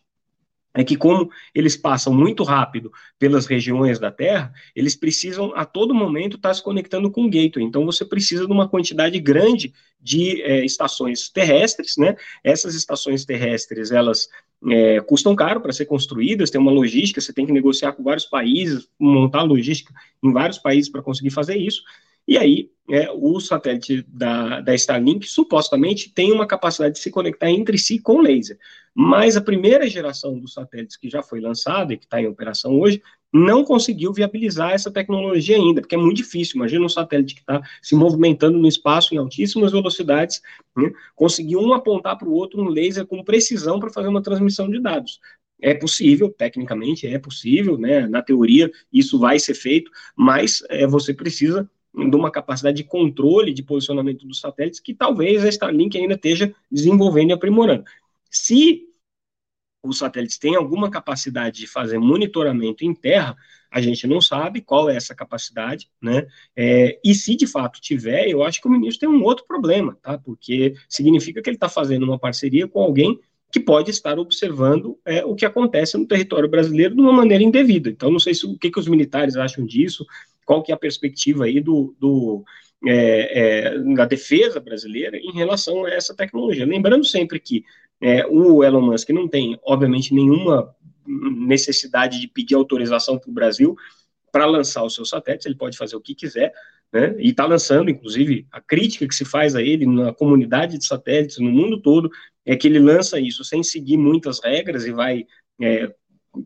é 0.77 0.85
que 0.85 0.97
como 0.97 1.31
eles 1.55 1.75
passam 1.75 2.13
muito 2.13 2.43
rápido 2.43 2.93
pelas 3.19 3.47
regiões 3.47 3.99
da 3.99 4.11
Terra, 4.11 4.53
eles 4.75 4.95
precisam 4.95 5.53
a 5.57 5.65
todo 5.65 5.95
momento 5.95 6.37
estar 6.37 6.53
se 6.53 6.63
conectando 6.63 7.11
com 7.11 7.25
o 7.25 7.31
gateway. 7.31 7.65
Então 7.65 7.87
você 7.87 8.05
precisa 8.05 8.47
de 8.47 8.53
uma 8.53 8.69
quantidade 8.69 9.19
grande 9.19 9.73
de 9.99 10.43
é, 10.43 10.65
estações 10.65 11.31
terrestres, 11.31 11.97
né? 11.97 12.15
Essas 12.45 12.75
estações 12.75 13.25
terrestres 13.25 13.91
elas 13.91 14.29
é, 14.69 15.01
custam 15.01 15.35
caro 15.37 15.61
para 15.61 15.73
ser 15.73 15.87
construídas, 15.87 16.51
tem 16.51 16.61
uma 16.61 16.73
logística, 16.73 17.21
você 17.21 17.33
tem 17.33 17.47
que 17.47 17.53
negociar 17.53 17.93
com 17.93 18.03
vários 18.03 18.25
países, 18.25 18.89
montar 18.99 19.43
logística 19.43 19.93
em 20.23 20.33
vários 20.33 20.59
países 20.59 20.91
para 20.91 21.03
conseguir 21.03 21.31
fazer 21.31 21.57
isso. 21.57 21.83
E 22.27 22.37
aí, 22.37 22.71
é, 22.91 23.11
o 23.13 23.39
satélite 23.39 24.05
da, 24.09 24.61
da 24.61 24.75
Starlink 24.75 25.27
supostamente 25.27 26.13
tem 26.13 26.33
uma 26.33 26.47
capacidade 26.47 26.95
de 26.95 27.01
se 27.01 27.11
conectar 27.11 27.51
entre 27.51 27.79
si 27.79 27.99
com 28.01 28.21
laser. 28.21 28.59
Mas 28.95 29.37
a 29.37 29.41
primeira 29.41 29.89
geração 29.89 30.39
dos 30.39 30.55
satélites 30.55 30.97
que 30.97 31.09
já 31.09 31.23
foi 31.23 31.41
lançada 31.41 31.93
e 31.93 31.97
que 31.97 32.05
está 32.05 32.21
em 32.21 32.27
operação 32.27 32.81
hoje 32.81 33.03
não 33.37 33.65
conseguiu 33.65 34.13
viabilizar 34.13 34.73
essa 34.73 34.91
tecnologia 34.91 35.57
ainda, 35.57 35.81
porque 35.81 35.95
é 35.95 35.99
muito 35.99 36.17
difícil. 36.17 36.57
Imagina 36.57 36.85
um 36.85 36.89
satélite 36.89 37.35
que 37.35 37.41
está 37.41 37.63
se 37.83 37.95
movimentando 37.95 38.59
no 38.59 38.67
espaço 38.67 39.15
em 39.15 39.19
altíssimas 39.19 39.73
velocidades, 39.73 40.41
né, 40.77 40.91
conseguir 41.15 41.57
um 41.57 41.73
apontar 41.73 42.17
para 42.17 42.29
o 42.29 42.33
outro 42.33 42.61
um 42.61 42.69
laser 42.69 43.07
com 43.07 43.23
precisão 43.23 43.79
para 43.79 43.91
fazer 43.91 44.09
uma 44.09 44.23
transmissão 44.23 44.71
de 44.71 44.81
dados. 44.81 45.21
É 45.61 45.75
possível, 45.75 46.29
tecnicamente 46.31 47.07
é 47.07 47.19
possível, 47.19 47.79
né? 47.79 48.07
Na 48.07 48.21
teoria 48.21 48.71
isso 48.93 49.19
vai 49.19 49.39
ser 49.39 49.55
feito, 49.55 49.91
mas 50.15 50.63
é, 50.69 50.87
você 50.87 51.15
precisa 51.15 51.69
de 51.95 52.15
uma 52.15 52.31
capacidade 52.31 52.77
de 52.77 52.85
controle 52.85 53.55
de 53.55 53.63
posicionamento 53.63 54.27
dos 54.27 54.39
satélites 54.39 54.81
que 54.81 54.93
talvez 54.93 55.43
a 55.43 55.49
Starlink 55.49 55.97
ainda 55.97 56.13
esteja 56.13 56.55
desenvolvendo 56.71 57.31
e 57.31 57.33
aprimorando. 57.33 57.85
Se 58.31 58.83
os 59.87 59.99
satélites 59.99 60.39
têm 60.39 60.57
alguma 60.57 60.91
capacidade 60.91 61.59
de 61.59 61.67
fazer 61.67 61.99
monitoramento 61.99 62.85
em 62.85 62.95
terra, 62.95 63.37
a 63.71 63.81
gente 63.81 64.07
não 64.07 64.21
sabe 64.21 64.61
qual 64.61 64.89
é 64.89 64.97
essa 64.97 65.15
capacidade, 65.15 65.89
né? 66.01 66.27
É, 66.57 66.99
e 67.05 67.15
se 67.15 67.37
de 67.37 67.47
fato 67.47 67.81
tiver, 67.81 68.29
eu 68.29 68.43
acho 68.43 68.61
que 68.61 68.69
o 68.69 68.71
ministro 68.71 69.01
tem 69.01 69.09
um 69.09 69.23
outro 69.23 69.45
problema, 69.47 69.97
tá? 70.03 70.17
Porque 70.17 70.75
significa 70.89 71.43
que 71.43 71.51
ele 71.51 71.57
está 71.57 71.69
fazendo 71.69 72.05
uma 72.05 72.19
parceria 72.19 72.67
com 72.67 72.81
alguém 72.81 73.19
que 73.53 73.61
pode 73.61 73.91
estar 73.91 74.19
observando 74.19 74.99
é, 75.05 75.25
o 75.25 75.35
que 75.35 75.47
acontece 75.47 75.97
no 75.97 76.07
território 76.07 76.49
brasileiro 76.49 76.95
de 76.95 77.01
uma 77.01 77.13
maneira 77.13 77.45
indevida. 77.45 77.89
Então, 77.89 78.11
não 78.11 78.19
sei 78.19 78.35
se, 78.35 78.47
o 78.47 78.57
que, 78.59 78.71
que 78.71 78.79
os 78.79 78.89
militares 78.89 79.37
acham 79.37 79.65
disso, 79.65 80.07
qual 80.45 80.63
que 80.63 80.73
é 80.73 80.75
a 80.75 80.79
perspectiva 80.79 81.45
aí 81.45 81.61
do, 81.61 81.95
do 81.99 82.45
é, 82.87 83.71
é, 83.71 83.79
da 83.95 84.05
defesa 84.05 84.61
brasileira 84.61 85.17
em 85.17 85.33
relação 85.33 85.85
a 85.85 85.91
essa 85.91 86.15
tecnologia. 86.15 86.67
Lembrando 86.67 87.05
sempre 87.05 87.41
que 87.41 87.65
é, 88.01 88.27
o 88.27 88.63
Elon 88.63 88.83
Musk 88.83 89.11
não 89.11 89.29
tem, 89.29 89.59
obviamente, 89.65 90.15
nenhuma 90.15 90.75
necessidade 91.07 92.21
de 92.21 92.29
pedir 92.29 92.55
autorização 92.55 93.19
para 93.19 93.31
o 93.31 93.35
Brasil 93.35 93.77
para 94.33 94.45
lançar 94.45 94.85
os 94.85 94.95
seus 94.95 95.09
satélites, 95.09 95.47
ele 95.47 95.55
pode 95.55 95.79
fazer 95.79 95.97
o 95.97 96.01
que 96.01 96.15
quiser, 96.15 96.53
né, 96.93 97.15
e 97.19 97.31
está 97.31 97.47
lançando, 97.47 97.91
inclusive, 97.91 98.47
a 98.53 98.61
crítica 98.61 99.09
que 99.09 99.15
se 99.15 99.25
faz 99.25 99.57
a 99.57 99.63
ele 99.63 99.87
na 99.87 100.13
comunidade 100.13 100.77
de 100.77 100.85
satélites 100.85 101.39
no 101.39 101.51
mundo 101.51 101.81
todo 101.81 102.11
é 102.45 102.55
que 102.55 102.69
ele 102.69 102.79
lança 102.79 103.19
isso 103.19 103.45
sem 103.45 103.63
seguir 103.63 103.97
muitas 103.97 104.41
regras 104.43 104.85
e 104.85 104.93
vai 104.93 105.25
é, 105.61 105.91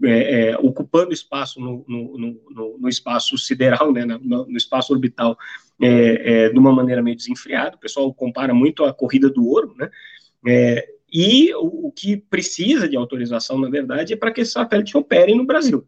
é, 0.04 0.50
é, 0.50 0.58
ocupando 0.58 1.12
espaço 1.12 1.60
no, 1.60 1.84
no, 1.88 2.18
no, 2.18 2.78
no, 2.78 2.88
espaço 2.88 3.36
sideral, 3.36 3.92
né, 3.92 4.04
no, 4.06 4.56
espaço 4.56 4.92
orbital, 4.92 5.36
é, 5.82 6.44
é, 6.44 6.48
de 6.48 6.58
uma 6.58 6.72
maneira 6.72 7.02
meio 7.02 7.16
desenfreada. 7.16 7.76
O 7.76 7.80
pessoal 7.80 8.14
compara 8.14 8.54
muito 8.54 8.84
a 8.84 8.94
corrida 8.94 9.28
do 9.28 9.44
ouro, 9.44 9.74
né? 9.76 9.90
E 11.12 11.52
o, 11.54 11.88
o, 11.88 11.92
que 11.92 12.16
precisa 12.16 12.88
de 12.88 12.96
autorização, 12.96 13.58
na 13.58 13.68
verdade, 13.68 14.12
é 14.12 14.16
para 14.16 14.32
que 14.32 14.40
esse 14.40 14.52
satélite 14.52 14.96
opere 14.96 15.34
no 15.34 15.44
Brasil. 15.44 15.86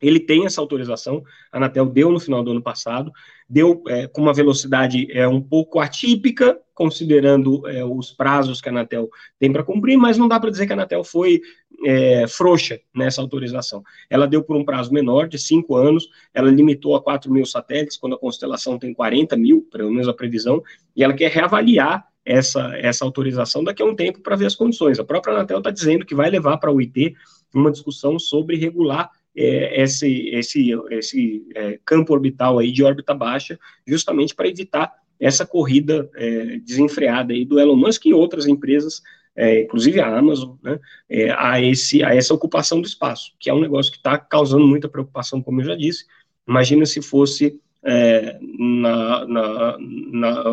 Ele 0.00 0.18
tem 0.18 0.44
essa 0.44 0.60
autorização, 0.60 1.22
a 1.52 1.58
Anatel 1.58 1.86
deu 1.86 2.10
no 2.10 2.18
final 2.18 2.42
do 2.42 2.50
ano 2.50 2.60
passado, 2.60 3.12
deu 3.48 3.84
é, 3.86 4.08
com 4.08 4.20
uma 4.20 4.34
velocidade 4.34 5.06
é, 5.12 5.28
um 5.28 5.40
pouco 5.40 5.78
atípica, 5.78 6.58
considerando 6.74 7.66
é, 7.68 7.84
os 7.84 8.10
prazos 8.10 8.60
que 8.60 8.68
a 8.68 8.72
Anatel 8.72 9.08
tem 9.38 9.52
para 9.52 9.62
cumprir, 9.62 9.96
mas 9.96 10.18
não 10.18 10.26
dá 10.26 10.40
para 10.40 10.50
dizer 10.50 10.66
que 10.66 10.72
a 10.72 10.74
Anatel 10.74 11.04
foi 11.04 11.40
é, 11.84 12.26
frouxa 12.26 12.80
nessa 12.92 13.20
autorização. 13.20 13.84
Ela 14.10 14.26
deu 14.26 14.42
por 14.42 14.56
um 14.56 14.64
prazo 14.64 14.92
menor, 14.92 15.28
de 15.28 15.38
cinco 15.38 15.76
anos, 15.76 16.08
ela 16.34 16.50
limitou 16.50 16.96
a 16.96 17.02
4 17.02 17.30
mil 17.30 17.46
satélites, 17.46 17.96
quando 17.96 18.16
a 18.16 18.18
constelação 18.18 18.80
tem 18.80 18.92
40 18.92 19.36
mil, 19.36 19.68
pelo 19.70 19.90
menos 19.90 20.08
a 20.08 20.12
previsão, 20.12 20.60
e 20.96 21.04
ela 21.04 21.14
quer 21.14 21.30
reavaliar 21.30 22.11
essa, 22.24 22.76
essa 22.76 23.04
autorização 23.04 23.64
daqui 23.64 23.82
a 23.82 23.86
um 23.86 23.96
tempo 23.96 24.20
para 24.20 24.36
ver 24.36 24.46
as 24.46 24.54
condições. 24.54 24.98
A 24.98 25.04
própria 25.04 25.34
Anatel 25.34 25.58
está 25.58 25.70
dizendo 25.70 26.06
que 26.06 26.14
vai 26.14 26.30
levar 26.30 26.58
para 26.58 26.72
o 26.72 26.80
IT 26.80 27.14
uma 27.54 27.70
discussão 27.70 28.18
sobre 28.18 28.56
regular 28.56 29.10
é, 29.36 29.82
esse, 29.82 30.28
esse, 30.28 30.70
esse 30.90 31.46
é, 31.54 31.78
campo 31.84 32.12
orbital 32.12 32.58
aí 32.58 32.70
de 32.70 32.82
órbita 32.82 33.14
baixa, 33.14 33.58
justamente 33.86 34.34
para 34.34 34.48
evitar 34.48 34.92
essa 35.18 35.46
corrida 35.46 36.10
é, 36.16 36.58
desenfreada 36.58 37.32
aí 37.32 37.44
do 37.44 37.58
Elon 37.58 37.76
Musk 37.76 38.06
e 38.06 38.14
outras 38.14 38.46
empresas, 38.46 39.02
é, 39.34 39.62
inclusive 39.62 40.00
a 40.00 40.18
Amazon, 40.18 40.56
né, 40.62 40.78
é, 41.08 41.30
a, 41.30 41.60
esse, 41.60 42.02
a 42.02 42.14
essa 42.14 42.34
ocupação 42.34 42.80
do 42.80 42.86
espaço, 42.86 43.32
que 43.38 43.48
é 43.48 43.54
um 43.54 43.60
negócio 43.60 43.90
que 43.90 43.98
está 43.98 44.18
causando 44.18 44.66
muita 44.66 44.88
preocupação, 44.88 45.40
como 45.40 45.60
eu 45.60 45.66
já 45.66 45.74
disse. 45.76 46.04
Imagina 46.46 46.84
se 46.84 47.00
fosse 47.00 47.58
é, 47.84 48.38
na, 48.40 49.26
na, 49.26 49.78
na, 49.78 50.44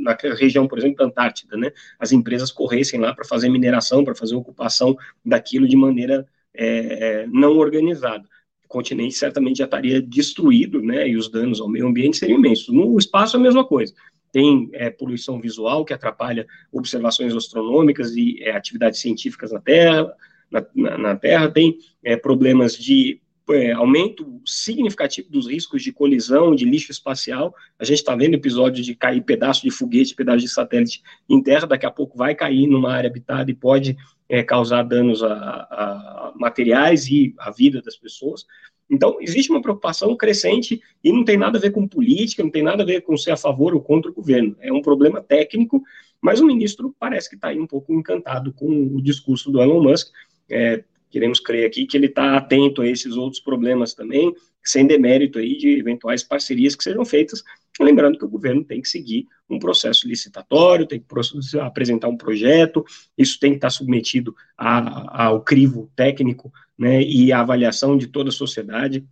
na, 0.00 0.16
região, 0.34 0.66
por 0.66 0.78
exemplo, 0.78 0.96
da 0.96 1.04
Antártida, 1.04 1.56
né, 1.56 1.72
as 1.98 2.12
empresas 2.12 2.50
corressem 2.50 3.00
lá 3.00 3.14
para 3.14 3.24
fazer 3.24 3.48
mineração, 3.48 4.04
para 4.04 4.14
fazer 4.14 4.34
ocupação 4.34 4.96
daquilo 5.24 5.68
de 5.68 5.76
maneira 5.76 6.26
é, 6.54 7.26
não 7.28 7.56
organizada 7.56 8.24
continente 8.70 9.16
certamente 9.16 9.58
já 9.58 9.64
estaria 9.64 10.00
destruído, 10.00 10.80
né, 10.80 11.08
e 11.08 11.16
os 11.16 11.28
danos 11.28 11.60
ao 11.60 11.68
meio 11.68 11.88
ambiente 11.88 12.16
seriam 12.16 12.38
imensos. 12.38 12.68
No 12.68 12.96
espaço 12.96 13.36
é 13.36 13.40
a 13.40 13.42
mesma 13.42 13.64
coisa. 13.64 13.92
Tem 14.32 14.70
é, 14.72 14.88
poluição 14.88 15.40
visual 15.40 15.84
que 15.84 15.92
atrapalha 15.92 16.46
observações 16.70 17.34
astronômicas 17.34 18.14
e 18.14 18.40
é, 18.40 18.52
atividades 18.52 19.00
científicas 19.00 19.50
na 19.50 19.60
Terra, 19.60 20.14
na, 20.48 20.64
na, 20.72 20.98
na 20.98 21.16
Terra 21.16 21.50
tem 21.50 21.78
é, 22.02 22.16
problemas 22.16 22.76
de 22.76 23.20
é, 23.52 23.72
aumento 23.72 24.40
significativo 24.44 25.30
dos 25.30 25.48
riscos 25.48 25.82
de 25.82 25.92
colisão, 25.92 26.54
de 26.54 26.64
lixo 26.64 26.90
espacial. 26.90 27.54
A 27.78 27.84
gente 27.84 27.98
está 27.98 28.14
vendo 28.14 28.34
episódio 28.34 28.82
de 28.82 28.94
cair 28.94 29.22
pedaço 29.22 29.62
de 29.62 29.70
foguete, 29.70 30.14
pedaço 30.14 30.38
de 30.38 30.48
satélite 30.48 31.02
em 31.28 31.42
terra, 31.42 31.66
daqui 31.66 31.86
a 31.86 31.90
pouco 31.90 32.16
vai 32.16 32.34
cair 32.34 32.66
numa 32.66 32.92
área 32.92 33.08
habitada 33.08 33.50
e 33.50 33.54
pode 33.54 33.96
é, 34.28 34.42
causar 34.42 34.82
danos 34.82 35.22
a, 35.22 35.28
a, 35.28 36.32
materiais 36.36 37.06
e 37.08 37.34
à 37.38 37.50
vida 37.50 37.82
das 37.82 37.96
pessoas. 37.96 38.46
Então, 38.90 39.18
existe 39.20 39.50
uma 39.50 39.62
preocupação 39.62 40.16
crescente 40.16 40.80
e 41.02 41.12
não 41.12 41.24
tem 41.24 41.36
nada 41.36 41.58
a 41.58 41.60
ver 41.60 41.70
com 41.70 41.86
política, 41.86 42.42
não 42.42 42.50
tem 42.50 42.62
nada 42.62 42.82
a 42.82 42.86
ver 42.86 43.02
com 43.02 43.16
ser 43.16 43.30
a 43.30 43.36
favor 43.36 43.74
ou 43.74 43.80
contra 43.80 44.10
o 44.10 44.14
governo. 44.14 44.56
É 44.60 44.72
um 44.72 44.82
problema 44.82 45.22
técnico, 45.22 45.82
mas 46.20 46.40
o 46.40 46.46
ministro 46.46 46.94
parece 46.98 47.28
que 47.28 47.36
está 47.36 47.48
aí 47.48 47.60
um 47.60 47.66
pouco 47.66 47.92
encantado 47.92 48.52
com 48.52 48.66
o 48.68 49.00
discurso 49.00 49.50
do 49.50 49.60
Elon 49.60 49.82
Musk. 49.82 50.08
É, 50.50 50.82
queremos 51.10 51.40
crer 51.40 51.66
aqui 51.66 51.86
que 51.86 51.96
ele 51.96 52.06
está 52.06 52.36
atento 52.36 52.82
a 52.82 52.86
esses 52.86 53.16
outros 53.16 53.40
problemas 53.40 53.94
também, 53.94 54.34
sem 54.64 54.86
demérito 54.86 55.38
aí 55.38 55.56
de 55.56 55.78
eventuais 55.78 56.22
parcerias 56.22 56.76
que 56.76 56.84
sejam 56.84 57.04
feitas, 57.04 57.42
lembrando 57.80 58.18
que 58.18 58.24
o 58.24 58.28
governo 58.28 58.64
tem 58.64 58.80
que 58.80 58.88
seguir 58.88 59.26
um 59.48 59.58
processo 59.58 60.06
licitatório, 60.06 60.86
tem 60.86 61.00
que 61.00 61.58
apresentar 61.58 62.08
um 62.08 62.16
projeto, 62.16 62.84
isso 63.16 63.38
tem 63.40 63.52
que 63.52 63.56
estar 63.56 63.70
submetido 63.70 64.34
a, 64.56 65.26
ao 65.26 65.42
crivo 65.42 65.90
técnico, 65.96 66.52
né, 66.78 67.02
e 67.02 67.32
à 67.32 67.40
avaliação 67.40 67.96
de 67.96 68.06
toda 68.06 68.30
a 68.30 68.32
sociedade, 68.32 69.04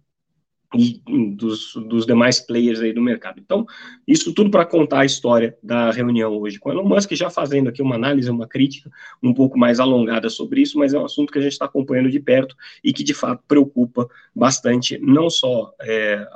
dos, 1.34 1.72
dos, 1.74 2.04
demais 2.04 2.40
players 2.40 2.80
aí 2.80 2.92
do 2.92 3.00
mercado. 3.00 3.40
Então, 3.40 3.66
isso 4.06 4.34
tudo 4.34 4.50
para 4.50 4.66
contar 4.66 5.00
a 5.00 5.04
história 5.04 5.56
da 5.62 5.90
reunião 5.90 6.36
hoje 6.36 6.58
com 6.58 6.70
Elon 6.70 6.86
Musk, 6.86 7.12
já 7.12 7.30
fazendo 7.30 7.68
aqui 7.68 7.80
uma 7.80 7.94
análise, 7.94 8.30
uma 8.30 8.46
crítica 8.46 8.90
um 9.22 9.32
pouco 9.32 9.58
mais 9.58 9.80
alongada 9.80 10.28
sobre 10.28 10.60
isso, 10.60 10.78
mas 10.78 10.92
é 10.92 10.98
um 10.98 11.06
assunto 11.06 11.32
que 11.32 11.38
a 11.38 11.42
gente 11.42 11.52
está 11.52 11.64
acompanhando 11.64 12.10
de 12.10 12.20
perto 12.20 12.54
e 12.84 12.92
que 12.92 13.02
de 13.02 13.14
fato 13.14 13.42
preocupa 13.48 14.08
bastante 14.34 14.98
não 14.98 15.30
só 15.30 15.72
é, 15.80 16.26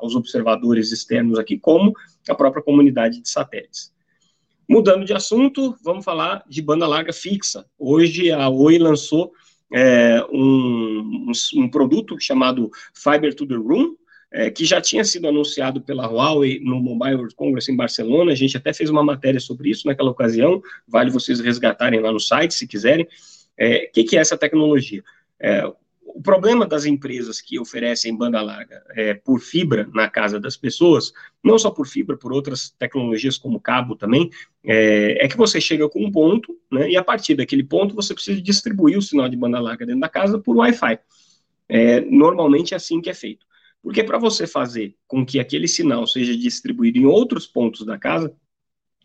aos 0.00 0.14
observadores 0.14 0.90
externos 0.90 1.38
aqui, 1.38 1.58
como 1.58 1.92
a 2.28 2.34
própria 2.34 2.62
comunidade 2.62 3.20
de 3.20 3.28
satélites. 3.28 3.94
Mudando 4.68 5.04
de 5.04 5.12
assunto, 5.12 5.76
vamos 5.84 6.04
falar 6.04 6.42
de 6.48 6.60
banda 6.60 6.88
larga 6.88 7.12
fixa. 7.12 7.66
Hoje 7.78 8.32
a 8.32 8.48
Oi 8.48 8.78
lançou 8.78 9.32
é, 9.72 10.24
um, 10.30 11.30
um, 11.56 11.68
produto 11.68 12.16
chamado 12.20 12.70
Fiber 12.94 13.34
to 13.34 13.46
the 13.46 13.54
Room, 13.54 13.96
é, 14.32 14.50
que 14.50 14.64
já 14.64 14.80
tinha 14.80 15.04
sido 15.04 15.28
anunciado 15.28 15.80
pela 15.80 16.06
Huawei 16.06 16.60
no 16.60 16.80
Mobile 16.80 17.16
World 17.16 17.34
Congress 17.34 17.70
em 17.70 17.76
Barcelona. 17.76 18.32
A 18.32 18.34
gente 18.34 18.56
até 18.56 18.72
fez 18.72 18.90
uma 18.90 19.02
matéria 19.02 19.40
sobre 19.40 19.70
isso 19.70 19.86
naquela 19.86 20.10
ocasião. 20.10 20.62
Vale 20.86 21.10
vocês 21.10 21.40
resgatarem 21.40 22.00
lá 22.00 22.12
no 22.12 22.20
site, 22.20 22.54
se 22.54 22.66
quiserem. 22.66 23.04
O 23.04 23.08
é, 23.56 23.86
que, 23.86 24.04
que, 24.04 24.16
é 24.16 24.20
essa 24.20 24.36
tecnologia? 24.36 25.02
O 26.16 26.22
problema 26.22 26.66
das 26.66 26.86
empresas 26.86 27.42
que 27.42 27.58
oferecem 27.58 28.16
banda 28.16 28.40
larga 28.40 28.82
é, 28.92 29.12
por 29.12 29.38
fibra 29.38 29.86
na 29.92 30.08
casa 30.08 30.40
das 30.40 30.56
pessoas, 30.56 31.12
não 31.44 31.58
só 31.58 31.70
por 31.70 31.86
fibra, 31.86 32.16
por 32.16 32.32
outras 32.32 32.70
tecnologias 32.70 33.36
como 33.36 33.60
cabo 33.60 33.94
também, 33.94 34.30
é, 34.64 35.22
é, 35.22 35.28
que 35.28 35.36
você 35.36 35.60
chega 35.60 35.86
com 35.90 36.02
um 36.02 36.10
ponto, 36.10 36.58
né, 36.72 36.88
e 36.88 36.96
a 36.96 37.04
partir 37.04 37.34
daquele 37.34 37.62
ponto 37.62 37.94
você 37.94 38.14
precisa 38.14 38.40
distribuir 38.40 38.96
o 38.96 39.02
sinal 39.02 39.28
de 39.28 39.36
banda 39.36 39.60
larga 39.60 39.84
dentro 39.84 40.00
da 40.00 40.08
casa 40.08 40.38
por 40.38 40.56
Wi-Fi. 40.56 40.98
É, 41.68 42.00
normalmente 42.00 42.72
é 42.72 42.78
assim 42.78 42.98
que 43.02 43.10
é 43.10 43.14
feito. 43.14 43.44
Porque 43.82 44.02
para 44.02 44.16
você 44.16 44.46
fazer 44.46 44.96
com 45.06 45.22
que 45.22 45.38
aquele 45.38 45.68
sinal 45.68 46.06
seja 46.06 46.34
distribuído 46.34 46.96
em 46.96 47.04
outros 47.04 47.46
pontos 47.46 47.84
da 47.84 47.98
casa, 47.98 48.34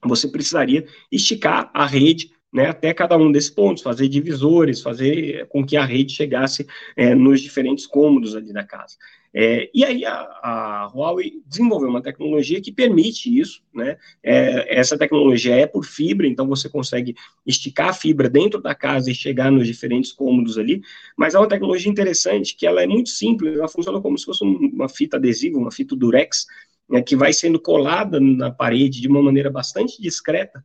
você 0.01 0.30
precisaria 0.30 0.88
esticar 1.12 1.70
a 1.74 1.86
rede 1.86 2.32
né, 2.51 2.67
até 2.67 2.93
cada 2.93 3.17
um 3.17 3.31
desses 3.31 3.50
pontos, 3.50 3.81
fazer 3.81 4.08
divisores, 4.08 4.81
fazer 4.81 5.48
com 5.48 5.65
que 5.65 5.77
a 5.77 5.86
rede 5.86 6.13
chegasse 6.13 6.67
é, 6.98 7.15
nos 7.15 7.39
diferentes 7.41 7.86
cômodos 7.86 8.36
ali 8.36 8.51
da 8.51 8.63
casa. 8.63 8.98
É, 9.34 9.70
e 9.74 9.86
aí 9.86 10.03
a, 10.03 10.12
a, 10.12 10.91
Huawei 10.93 11.41
desenvolveu 11.46 11.89
uma 11.89 12.01
tecnologia 12.01 12.60
que 12.60 12.70
permite 12.70 13.39
isso, 13.39 13.63
né? 13.74 13.98
É, 14.22 14.77
essa 14.77 14.98
tecnologia 14.98 15.55
é 15.55 15.65
por 15.65 15.86
fibra, 15.86 16.27
então 16.27 16.46
você 16.46 16.67
consegue 16.67 17.15
esticar 17.48 17.89
a 17.89 17.93
fibra 17.93 18.29
dentro 18.29 18.62
da 18.62 18.75
casa 18.75 19.10
e 19.10 19.15
chegar 19.15 19.50
nos 19.50 19.65
diferentes 19.65 20.12
cômodos 20.12 20.58
ali, 20.58 20.81
mas 21.15 21.34
é 21.34 21.39
uma 21.39 21.48
tecnologia 21.48 21.89
interessante 21.89 22.58
que 22.58 22.67
ela 22.67 22.84
é 22.84 22.88
muito 22.88 23.10
simples, 23.10 23.55
ela 23.55 23.70
funciona 23.70 24.01
como 24.01 24.17
se 24.17 24.25
fosse 24.25 24.43
uma 24.43 24.89
fita 24.89 25.15
adesiva, 25.15 25.58
uma 25.58 25.72
fita 25.72 25.96
durex, 25.96 26.46
né, 26.89 27.01
que 27.01 27.15
vai 27.15 27.31
sendo 27.31 27.58
colada 27.58 28.20
na 28.20 28.51
parede 28.51 29.00
de 29.00 29.08
uma 29.08 29.22
maneira 29.22 29.50
bastante 29.50 30.01
discreta, 30.01 30.62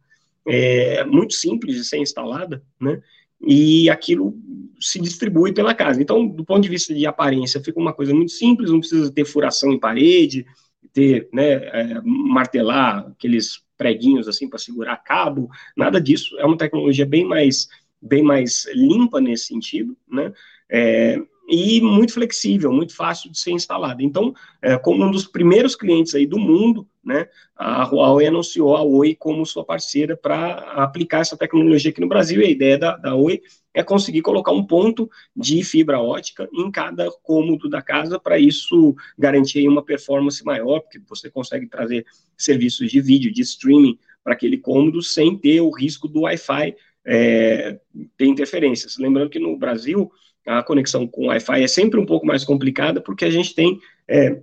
é, 0.46 1.04
muito 1.04 1.34
simples 1.34 1.76
de 1.76 1.84
ser 1.84 1.98
instalada, 1.98 2.62
né? 2.80 3.00
E 3.40 3.90
aquilo 3.90 4.34
se 4.80 4.98
distribui 5.00 5.52
pela 5.52 5.74
casa. 5.74 6.00
Então, 6.00 6.26
do 6.26 6.44
ponto 6.44 6.62
de 6.62 6.68
vista 6.68 6.94
de 6.94 7.06
aparência, 7.06 7.62
fica 7.62 7.78
uma 7.78 7.92
coisa 7.92 8.14
muito 8.14 8.32
simples, 8.32 8.70
não 8.70 8.80
precisa 8.80 9.12
ter 9.12 9.24
furação 9.24 9.72
em 9.72 9.78
parede, 9.78 10.46
ter, 10.92 11.28
né, 11.32 11.52
é, 11.52 12.00
martelar 12.02 13.06
aqueles 13.08 13.62
preguinhos 13.76 14.26
assim 14.28 14.48
para 14.48 14.58
segurar 14.58 14.96
cabo, 14.96 15.50
nada 15.76 16.00
disso. 16.00 16.38
É 16.38 16.44
uma 16.46 16.56
tecnologia 16.56 17.04
bem 17.04 17.24
mais, 17.24 17.68
bem 18.00 18.22
mais 18.22 18.66
limpa 18.74 19.20
nesse 19.20 19.46
sentido, 19.46 19.96
né? 20.08 20.32
É, 20.68 21.20
e 21.48 21.80
muito 21.80 22.14
flexível, 22.14 22.72
muito 22.72 22.94
fácil 22.94 23.30
de 23.30 23.38
ser 23.38 23.52
instalada. 23.52 24.02
Então, 24.02 24.34
é, 24.60 24.76
como 24.76 25.04
um 25.04 25.10
dos 25.10 25.26
primeiros 25.26 25.76
clientes 25.76 26.14
aí 26.14 26.26
do 26.26 26.38
mundo, 26.38 26.86
né, 27.04 27.28
a 27.54 27.84
Huawei 27.84 28.26
anunciou 28.26 28.76
a 28.76 28.82
Oi 28.82 29.14
como 29.14 29.46
sua 29.46 29.64
parceira 29.64 30.16
para 30.16 30.54
aplicar 30.82 31.20
essa 31.20 31.36
tecnologia 31.36 31.90
aqui 31.90 32.00
no 32.00 32.08
Brasil. 32.08 32.40
E 32.42 32.46
a 32.46 32.50
ideia 32.50 32.76
da, 32.76 32.96
da 32.96 33.14
Oi 33.14 33.40
é 33.72 33.82
conseguir 33.82 34.22
colocar 34.22 34.50
um 34.50 34.64
ponto 34.64 35.08
de 35.36 35.62
fibra 35.62 36.00
ótica 36.00 36.48
em 36.52 36.70
cada 36.70 37.10
cômodo 37.22 37.68
da 37.68 37.80
casa, 37.80 38.18
para 38.18 38.38
isso 38.38 38.96
garantir 39.16 39.68
uma 39.68 39.84
performance 39.84 40.44
maior, 40.44 40.80
porque 40.80 40.98
você 41.06 41.30
consegue 41.30 41.66
trazer 41.68 42.04
serviços 42.36 42.90
de 42.90 43.00
vídeo, 43.00 43.32
de 43.32 43.42
streaming 43.42 43.98
para 44.24 44.32
aquele 44.32 44.58
cômodo 44.58 45.00
sem 45.00 45.36
ter 45.36 45.60
o 45.60 45.70
risco 45.70 46.08
do 46.08 46.22
Wi-Fi 46.22 46.74
é, 47.04 47.78
ter 48.16 48.26
interferências. 48.26 48.98
Lembrando 48.98 49.30
que 49.30 49.38
no 49.38 49.56
Brasil 49.56 50.10
a 50.46 50.62
conexão 50.62 51.06
com 51.06 51.26
Wi-Fi 51.26 51.62
é 51.62 51.68
sempre 51.68 51.98
um 51.98 52.06
pouco 52.06 52.26
mais 52.26 52.44
complicada, 52.44 53.00
porque 53.00 53.24
a 53.24 53.30
gente 53.30 53.54
tem 53.54 53.80
é, 54.08 54.40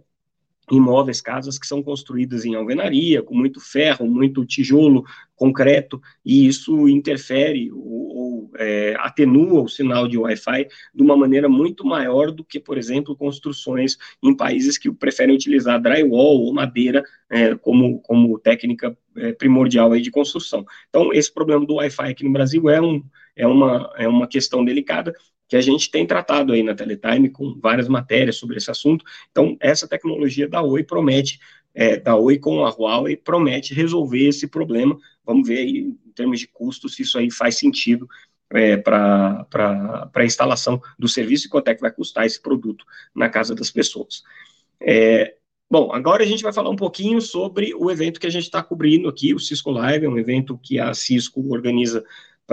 imóveis, 0.72 1.22
casas 1.22 1.58
que 1.60 1.68
são 1.68 1.84
construídas 1.84 2.46
em 2.46 2.56
alvenaria, 2.56 3.22
com 3.22 3.36
muito 3.36 3.60
ferro, 3.60 4.06
muito 4.06 4.46
tijolo, 4.46 5.04
concreto, 5.36 6.02
e 6.26 6.48
isso 6.48 6.88
interfere 6.88 7.72
ou, 7.72 8.16
ou 8.16 8.52
é, 8.58 8.96
atenua 9.00 9.62
o 9.62 9.68
sinal 9.68 10.08
de 10.08 10.18
Wi-Fi 10.18 10.68
de 10.94 11.04
uma 11.04 11.18
maneira 11.18 11.50
muito 11.50 11.86
maior 11.86 12.32
do 12.32 12.44
que, 12.44 12.60
por 12.60 12.78
exemplo, 12.78 13.16
construções 13.16 13.98
em 14.22 14.36
países 14.36 14.78
que 14.78 14.92
preferem 14.92 15.36
utilizar 15.36 15.82
drywall 15.82 16.42
ou 16.42 16.54
madeira 16.54 17.04
é, 17.30 17.56
como, 17.56 18.00
como 18.00 18.40
técnica 18.40 18.98
é, 19.18 19.34
primordial 19.34 19.92
aí 19.92 20.02
de 20.02 20.12
construção. 20.12 20.66
Então, 20.90 21.12
esse 21.12 21.34
problema 21.34 21.66
do 21.66 21.76
Wi-Fi 21.76 22.12
aqui 22.12 22.24
no 22.24 22.32
Brasil 22.32 22.70
é, 22.70 22.82
um, 22.82 23.04
é, 23.36 23.46
uma, 23.46 23.94
é 23.98 24.08
uma 24.08 24.28
questão 24.28 24.64
delicada, 24.64 25.14
que 25.48 25.56
a 25.56 25.62
gente 25.62 25.92
tem 25.92 26.06
tratado 26.06 26.54
aí 26.54 26.64
na 26.64 26.76
Teletime 26.76 27.30
com 27.30 27.60
várias 27.60 27.88
matérias 27.88 28.38
sobre 28.38 28.58
esse 28.58 28.72
assunto. 28.72 29.06
Então, 29.32 29.58
essa 29.60 29.88
tecnologia 29.88 30.48
da 30.48 30.62
Oi 30.62 30.84
promete, 30.84 31.40
é, 31.74 31.98
da 31.98 32.16
Oi 32.16 32.38
com 32.38 32.66
a 32.66 32.70
Huawei, 32.70 33.16
promete 33.16 33.74
resolver 33.74 34.28
esse 34.28 34.48
problema. 34.48 34.98
Vamos 35.26 35.48
ver 35.48 35.60
aí, 35.60 35.78
em 36.06 36.12
termos 36.16 36.40
de 36.40 36.48
custo, 36.48 36.90
se 36.90 37.02
isso 37.02 37.18
aí 37.18 37.30
faz 37.30 37.58
sentido 37.58 38.08
é, 38.52 38.78
para 38.78 39.48
a 40.14 40.26
instalação 40.26 40.82
do 40.98 41.08
serviço 41.08 41.48
e 41.48 41.50
quanto 41.50 41.68
é 41.70 41.76
que 41.76 41.82
vai 41.82 41.92
custar 41.92 42.26
esse 42.26 42.42
produto 42.42 42.86
na 43.14 43.30
casa 43.30 43.56
das 43.56 43.72
pessoas. 43.72 44.24
É, 44.80 45.36
bom, 45.70 45.92
agora 45.92 46.24
a 46.24 46.26
gente 46.26 46.44
vai 46.44 46.54
falar 46.54 46.70
um 46.70 46.76
pouquinho 46.76 47.20
sobre 47.22 47.74
o 47.74 47.90
evento 47.90 48.20
que 48.20 48.28
a 48.28 48.32
gente 48.32 48.44
está 48.44 48.62
cobrindo 48.62 49.10
aqui, 49.10 49.34
o 49.34 49.40
Cisco 49.40 49.72
Live, 49.72 50.06
é 50.06 50.10
um 50.10 50.18
evento 50.18 50.58
que 50.58 50.80
a 50.80 50.94
Cisco 50.94 51.42
organiza 51.52 52.04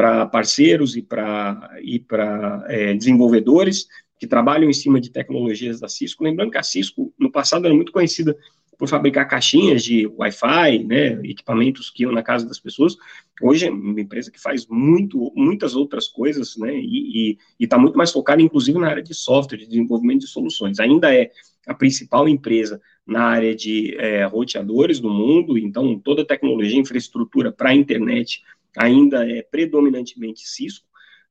para 0.00 0.24
parceiros 0.24 0.96
e 0.96 1.02
para 1.02 1.78
e 1.82 1.98
para 1.98 2.64
é, 2.68 2.94
desenvolvedores 2.94 3.86
que 4.18 4.26
trabalham 4.26 4.70
em 4.70 4.72
cima 4.72 4.98
de 4.98 5.10
tecnologias 5.10 5.78
da 5.78 5.90
Cisco. 5.90 6.24
Lembrando 6.24 6.52
que 6.52 6.56
a 6.56 6.62
Cisco, 6.62 7.12
no 7.18 7.30
passado, 7.30 7.66
era 7.66 7.74
muito 7.74 7.92
conhecida 7.92 8.34
por 8.78 8.88
fabricar 8.88 9.28
caixinhas 9.28 9.84
de 9.84 10.06
Wi-Fi, 10.06 10.84
né, 10.84 11.20
equipamentos 11.24 11.90
que 11.90 12.04
iam 12.04 12.12
na 12.12 12.22
casa 12.22 12.46
das 12.46 12.58
pessoas. 12.58 12.96
Hoje 13.42 13.66
é 13.66 13.70
uma 13.70 14.00
empresa 14.00 14.30
que 14.30 14.40
faz 14.40 14.66
muito, 14.66 15.30
muitas 15.36 15.76
outras 15.76 16.08
coisas, 16.08 16.56
né, 16.56 16.72
e 16.74 17.36
está 17.58 17.76
muito 17.76 17.98
mais 17.98 18.10
focada, 18.10 18.40
inclusive, 18.40 18.78
na 18.78 18.88
área 18.88 19.02
de 19.02 19.12
software, 19.12 19.58
de 19.58 19.66
desenvolvimento 19.66 20.20
de 20.20 20.28
soluções. 20.28 20.80
Ainda 20.80 21.14
é 21.14 21.30
a 21.66 21.74
principal 21.74 22.26
empresa 22.26 22.80
na 23.06 23.24
área 23.24 23.54
de 23.54 23.94
é, 23.98 24.24
roteadores 24.24 24.98
do 24.98 25.10
mundo, 25.10 25.58
então 25.58 25.98
toda 25.98 26.22
a 26.22 26.26
tecnologia, 26.26 26.80
infraestrutura 26.80 27.52
para 27.52 27.68
a 27.68 27.74
internet 27.74 28.42
ainda 28.76 29.28
é 29.28 29.42
predominantemente 29.42 30.46
Cisco, 30.48 30.86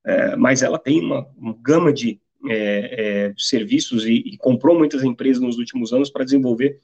é, 0.06 0.36
mas 0.36 0.62
ela 0.62 0.80
tem 0.80 1.00
uma, 1.02 1.28
uma 1.38 1.56
gama 1.62 1.92
de 1.92 2.20
é, 2.48 3.28
é 3.28 3.34
serviços 3.38 4.06
e, 4.06 4.14
e 4.14 4.38
comprou 4.38 4.78
muitas 4.78 5.04
empresas 5.04 5.42
nos 5.42 5.58
últimos 5.58 5.92
anos 5.92 6.10
para 6.10 6.24
desenvolver 6.24 6.80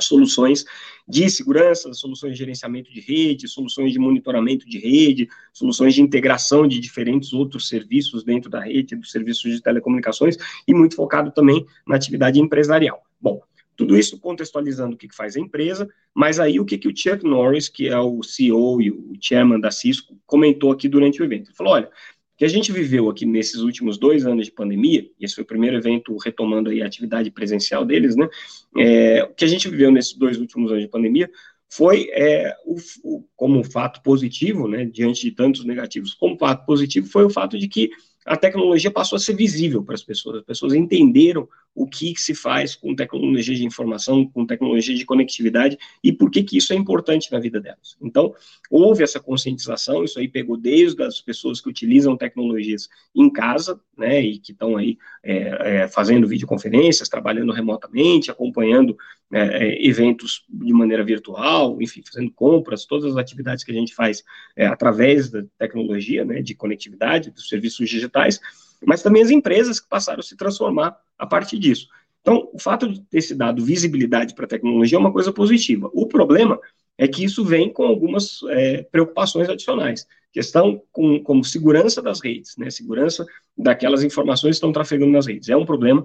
soluções 0.00 0.64
de 1.06 1.28
segurança, 1.30 1.92
soluções 1.92 2.32
de 2.32 2.38
gerenciamento 2.38 2.92
de 2.92 3.00
rede, 3.00 3.48
soluções 3.48 3.92
de 3.92 3.98
monitoramento 3.98 4.68
de 4.68 4.78
rede, 4.78 5.28
soluções 5.52 5.94
de 5.94 6.02
integração 6.02 6.66
de 6.66 6.80
diferentes 6.80 7.32
outros 7.32 7.68
serviços 7.68 8.24
dentro 8.24 8.50
da 8.50 8.60
rede, 8.60 8.96
dos 8.96 9.10
serviços 9.10 9.52
de 9.52 9.62
telecomunicações, 9.62 10.36
e 10.66 10.74
muito 10.74 10.96
focado 10.96 11.30
também 11.30 11.64
na 11.86 11.96
atividade 11.96 12.40
empresarial. 12.40 13.02
Bom, 13.20 13.40
tudo 13.76 13.96
isso 13.98 14.18
contextualizando 14.18 14.94
o 14.94 14.98
que 14.98 15.14
faz 15.14 15.36
a 15.36 15.40
empresa, 15.40 15.88
mas 16.14 16.38
aí 16.38 16.60
o 16.60 16.64
que, 16.64 16.78
que 16.78 16.88
o 16.88 16.96
Chuck 16.96 17.24
Norris, 17.24 17.68
que 17.68 17.88
é 17.88 17.98
o 17.98 18.22
CEO 18.22 18.80
e 18.80 18.90
o 18.90 19.12
chairman 19.20 19.60
da 19.60 19.70
Cisco, 19.70 20.16
comentou 20.26 20.72
aqui 20.72 20.88
durante 20.88 21.20
o 21.20 21.24
evento. 21.24 21.48
Ele 21.48 21.56
falou, 21.56 21.74
olha, 21.74 21.90
que 22.36 22.44
a 22.44 22.48
gente 22.48 22.72
viveu 22.72 23.08
aqui 23.08 23.24
nesses 23.24 23.60
últimos 23.60 23.96
dois 23.96 24.26
anos 24.26 24.46
de 24.46 24.52
pandemia, 24.52 25.08
e 25.18 25.24
esse 25.24 25.34
foi 25.34 25.44
o 25.44 25.46
primeiro 25.46 25.76
evento 25.76 26.16
retomando 26.16 26.70
a 26.70 26.86
atividade 26.86 27.30
presencial 27.30 27.84
deles, 27.84 28.16
né? 28.16 28.28
É, 28.76 29.24
o 29.24 29.34
que 29.34 29.44
a 29.44 29.48
gente 29.48 29.68
viveu 29.68 29.90
nesses 29.90 30.14
dois 30.14 30.38
últimos 30.38 30.70
anos 30.70 30.82
de 30.82 30.90
pandemia 30.90 31.30
foi, 31.70 32.08
é, 32.12 32.54
o, 32.64 32.76
o, 33.02 33.24
como 33.36 33.58
um 33.58 33.64
fato 33.64 34.02
positivo, 34.02 34.68
né, 34.68 34.84
diante 34.84 35.22
de 35.22 35.32
tantos 35.32 35.64
negativos, 35.64 36.14
como 36.14 36.38
fato 36.38 36.64
positivo 36.64 37.08
foi 37.08 37.24
o 37.24 37.30
fato 37.30 37.58
de 37.58 37.66
que 37.66 37.90
a 38.24 38.36
tecnologia 38.36 38.90
passou 38.90 39.16
a 39.16 39.20
ser 39.20 39.34
visível 39.34 39.82
para 39.82 39.94
as 39.94 40.02
pessoas. 40.02 40.38
As 40.38 40.44
pessoas 40.44 40.72
entenderam 40.72 41.46
o 41.74 41.86
que 41.86 42.14
se 42.16 42.34
faz 42.34 42.76
com 42.76 42.94
tecnologia 42.94 43.54
de 43.54 43.64
informação, 43.64 44.26
com 44.26 44.46
tecnologia 44.46 44.94
de 44.94 45.04
conectividade 45.04 45.76
e 46.02 46.12
por 46.12 46.30
que, 46.30 46.42
que 46.42 46.56
isso 46.56 46.72
é 46.72 46.76
importante 46.76 47.30
na 47.32 47.40
vida 47.40 47.60
delas. 47.60 47.96
Então, 48.00 48.32
houve 48.70 49.02
essa 49.02 49.18
conscientização, 49.18 50.04
isso 50.04 50.18
aí 50.18 50.28
pegou 50.28 50.56
desde 50.56 51.02
as 51.02 51.20
pessoas 51.20 51.60
que 51.60 51.68
utilizam 51.68 52.16
tecnologias 52.16 52.88
em 53.14 53.28
casa, 53.28 53.80
né, 53.98 54.20
e 54.20 54.38
que 54.38 54.52
estão 54.52 54.76
aí 54.76 54.96
é, 55.22 55.82
é, 55.82 55.88
fazendo 55.88 56.28
videoconferências, 56.28 57.08
trabalhando 57.08 57.52
remotamente, 57.52 58.30
acompanhando 58.30 58.96
é, 59.34 59.66
é, 59.66 59.84
eventos 59.84 60.44
de 60.48 60.72
maneira 60.72 61.02
virtual, 61.02 61.82
enfim, 61.82 62.02
fazendo 62.06 62.30
compras, 62.30 62.86
todas 62.86 63.10
as 63.10 63.16
atividades 63.16 63.64
que 63.64 63.72
a 63.72 63.74
gente 63.74 63.92
faz 63.92 64.22
é, 64.54 64.64
através 64.64 65.28
da 65.28 65.42
tecnologia, 65.58 66.24
né, 66.24 66.40
de 66.40 66.54
conectividade, 66.54 67.32
dos 67.32 67.48
serviços 67.48 67.90
digitais, 67.90 68.38
mas 68.86 69.02
também 69.02 69.22
as 69.22 69.30
empresas 69.30 69.80
que 69.80 69.88
passaram 69.88 70.20
a 70.20 70.22
se 70.22 70.36
transformar 70.36 70.96
a 71.18 71.26
partir 71.26 71.58
disso. 71.58 71.88
Então, 72.20 72.48
o 72.52 72.60
fato 72.60 72.88
de 72.88 73.00
ter 73.02 73.20
se 73.22 73.34
dado 73.34 73.64
visibilidade 73.64 74.36
para 74.36 74.44
a 74.44 74.48
tecnologia 74.48 74.96
é 74.96 75.00
uma 75.00 75.12
coisa 75.12 75.32
positiva. 75.32 75.90
O 75.92 76.06
problema 76.06 76.60
é 76.96 77.08
que 77.08 77.24
isso 77.24 77.44
vem 77.44 77.72
com 77.72 77.82
algumas 77.82 78.38
é, 78.50 78.82
preocupações 78.82 79.48
adicionais. 79.48 80.06
Questão 80.32 80.80
com, 80.92 81.18
como 81.20 81.44
segurança 81.44 82.00
das 82.00 82.20
redes, 82.20 82.56
né, 82.56 82.70
segurança 82.70 83.26
daquelas 83.58 84.04
informações 84.04 84.50
que 84.50 84.56
estão 84.56 84.72
trafegando 84.72 85.10
nas 85.10 85.26
redes. 85.26 85.48
É 85.48 85.56
um 85.56 85.66
problema 85.66 86.04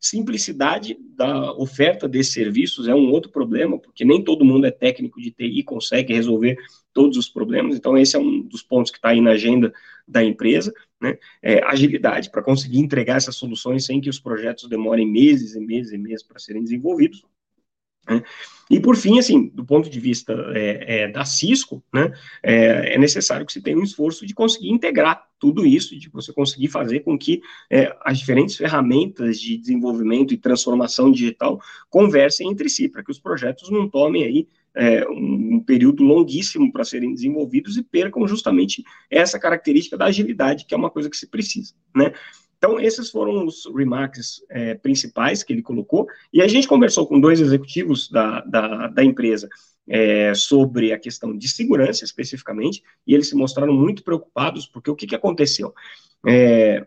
Simplicidade 0.00 0.96
da 1.14 1.52
oferta 1.52 2.08
desses 2.08 2.32
serviços 2.32 2.88
é 2.88 2.94
um 2.94 3.10
outro 3.10 3.30
problema, 3.30 3.78
porque 3.78 4.02
nem 4.02 4.24
todo 4.24 4.46
mundo 4.46 4.66
é 4.66 4.70
técnico 4.70 5.20
de 5.20 5.30
TI 5.30 5.62
consegue 5.62 6.14
resolver 6.14 6.56
todos 6.92 7.18
os 7.18 7.28
problemas, 7.28 7.76
então 7.76 7.98
esse 7.98 8.16
é 8.16 8.18
um 8.18 8.40
dos 8.40 8.62
pontos 8.62 8.90
que 8.90 8.96
está 8.96 9.10
aí 9.10 9.20
na 9.20 9.32
agenda 9.32 9.70
da 10.08 10.24
empresa, 10.24 10.72
né? 11.00 11.18
É, 11.42 11.62
agilidade 11.64 12.30
para 12.30 12.42
conseguir 12.42 12.78
entregar 12.78 13.16
essas 13.16 13.36
soluções 13.36 13.84
sem 13.84 14.00
que 14.00 14.08
os 14.08 14.18
projetos 14.18 14.68
demorem 14.68 15.06
meses 15.06 15.54
e 15.54 15.60
meses 15.60 15.92
e 15.92 15.98
meses 15.98 16.22
para 16.22 16.38
serem 16.38 16.62
desenvolvidos. 16.62 17.22
Né? 18.08 18.22
E 18.70 18.78
por 18.78 18.96
fim, 18.96 19.18
assim, 19.18 19.48
do 19.48 19.64
ponto 19.64 19.90
de 19.90 19.98
vista 19.98 20.32
é, 20.54 21.02
é, 21.02 21.08
da 21.08 21.24
Cisco, 21.24 21.82
né, 21.92 22.12
é, 22.40 22.94
é, 22.94 22.98
necessário 22.98 23.44
que 23.44 23.52
se 23.52 23.60
tenha 23.60 23.76
um 23.76 23.82
esforço 23.82 24.24
de 24.24 24.32
conseguir 24.32 24.70
integrar 24.70 25.26
tudo 25.40 25.66
isso, 25.66 25.98
de 25.98 26.08
você 26.08 26.32
conseguir 26.32 26.68
fazer 26.68 27.00
com 27.00 27.18
que 27.18 27.42
é, 27.68 27.92
as 28.04 28.18
diferentes 28.18 28.56
ferramentas 28.56 29.40
de 29.40 29.56
desenvolvimento 29.56 30.32
e 30.32 30.36
transformação 30.36 31.10
digital 31.10 31.60
conversem 31.88 32.48
entre 32.48 32.68
si, 32.68 32.88
para 32.88 33.02
que 33.02 33.10
os 33.10 33.18
projetos 33.18 33.70
não 33.70 33.88
tomem 33.88 34.22
aí 34.22 34.48
é, 34.74 35.04
um, 35.08 35.56
um 35.56 35.60
período 35.60 36.04
longuíssimo 36.04 36.70
para 36.70 36.84
serem 36.84 37.12
desenvolvidos 37.12 37.76
e 37.76 37.82
percam 37.82 38.28
justamente 38.28 38.84
essa 39.10 39.38
característica 39.38 39.96
da 39.96 40.04
agilidade, 40.04 40.64
que 40.64 40.74
é 40.74 40.76
uma 40.76 40.90
coisa 40.90 41.10
que 41.10 41.16
se 41.16 41.26
precisa, 41.26 41.74
né? 41.92 42.12
Então, 42.60 42.78
esses 42.78 43.08
foram 43.08 43.46
os 43.46 43.64
remarks 43.74 44.44
é, 44.50 44.74
principais 44.74 45.42
que 45.42 45.50
ele 45.50 45.62
colocou, 45.62 46.06
e 46.30 46.42
a 46.42 46.46
gente 46.46 46.68
conversou 46.68 47.06
com 47.06 47.18
dois 47.18 47.40
executivos 47.40 48.10
da, 48.10 48.42
da, 48.42 48.88
da 48.88 49.02
empresa 49.02 49.48
é, 49.88 50.34
sobre 50.34 50.92
a 50.92 50.98
questão 50.98 51.34
de 51.34 51.48
segurança, 51.48 52.04
especificamente, 52.04 52.82
e 53.06 53.14
eles 53.14 53.30
se 53.30 53.34
mostraram 53.34 53.72
muito 53.72 54.04
preocupados, 54.04 54.66
porque 54.66 54.90
o 54.90 54.94
que, 54.94 55.06
que 55.06 55.14
aconteceu? 55.14 55.72
É, 56.28 56.86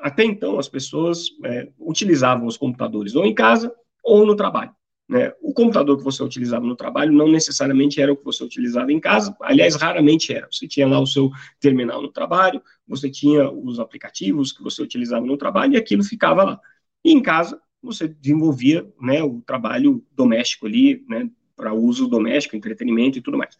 até 0.00 0.24
então, 0.24 0.58
as 0.58 0.70
pessoas 0.70 1.26
é, 1.44 1.68
utilizavam 1.78 2.46
os 2.46 2.56
computadores 2.56 3.14
ou 3.14 3.26
em 3.26 3.34
casa 3.34 3.70
ou 4.02 4.24
no 4.24 4.34
trabalho. 4.34 4.74
Né? 5.10 5.32
O 5.42 5.52
computador 5.52 5.98
que 5.98 6.04
você 6.04 6.22
utilizava 6.22 6.64
no 6.64 6.76
trabalho 6.76 7.12
não 7.12 7.26
necessariamente 7.26 8.00
era 8.00 8.12
o 8.12 8.16
que 8.16 8.24
você 8.24 8.44
utilizava 8.44 8.92
em 8.92 9.00
casa, 9.00 9.36
aliás, 9.42 9.74
raramente 9.74 10.32
era. 10.32 10.46
Você 10.48 10.68
tinha 10.68 10.86
lá 10.86 11.00
o 11.00 11.06
seu 11.06 11.32
terminal 11.58 12.00
no 12.00 12.12
trabalho, 12.12 12.62
você 12.86 13.10
tinha 13.10 13.50
os 13.50 13.80
aplicativos 13.80 14.52
que 14.52 14.62
você 14.62 14.80
utilizava 14.80 15.26
no 15.26 15.36
trabalho 15.36 15.72
e 15.72 15.76
aquilo 15.76 16.04
ficava 16.04 16.44
lá. 16.44 16.60
E 17.04 17.10
em 17.10 17.20
casa, 17.20 17.60
você 17.82 18.06
desenvolvia 18.06 18.88
né, 19.00 19.20
o 19.20 19.42
trabalho 19.44 20.06
doméstico 20.12 20.68
ali, 20.68 21.04
né, 21.08 21.28
para 21.56 21.74
uso 21.74 22.06
doméstico, 22.06 22.54
entretenimento 22.54 23.18
e 23.18 23.20
tudo 23.20 23.36
mais. 23.36 23.58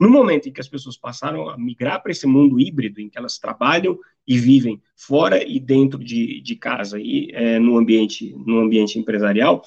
No 0.00 0.10
momento 0.10 0.48
em 0.48 0.52
que 0.52 0.60
as 0.60 0.68
pessoas 0.68 0.96
passaram 0.96 1.48
a 1.48 1.56
migrar 1.56 2.02
para 2.02 2.10
esse 2.10 2.26
mundo 2.26 2.58
híbrido, 2.58 3.00
em 3.00 3.08
que 3.08 3.16
elas 3.16 3.38
trabalham 3.38 3.96
e 4.26 4.36
vivem 4.36 4.82
fora 4.96 5.46
e 5.46 5.60
dentro 5.60 6.02
de, 6.02 6.40
de 6.40 6.56
casa 6.56 6.98
e 6.98 7.30
é, 7.32 7.60
no 7.60 7.76
ambiente 7.78 8.34
no 8.44 8.58
ambiente 8.58 8.98
empresarial, 8.98 9.62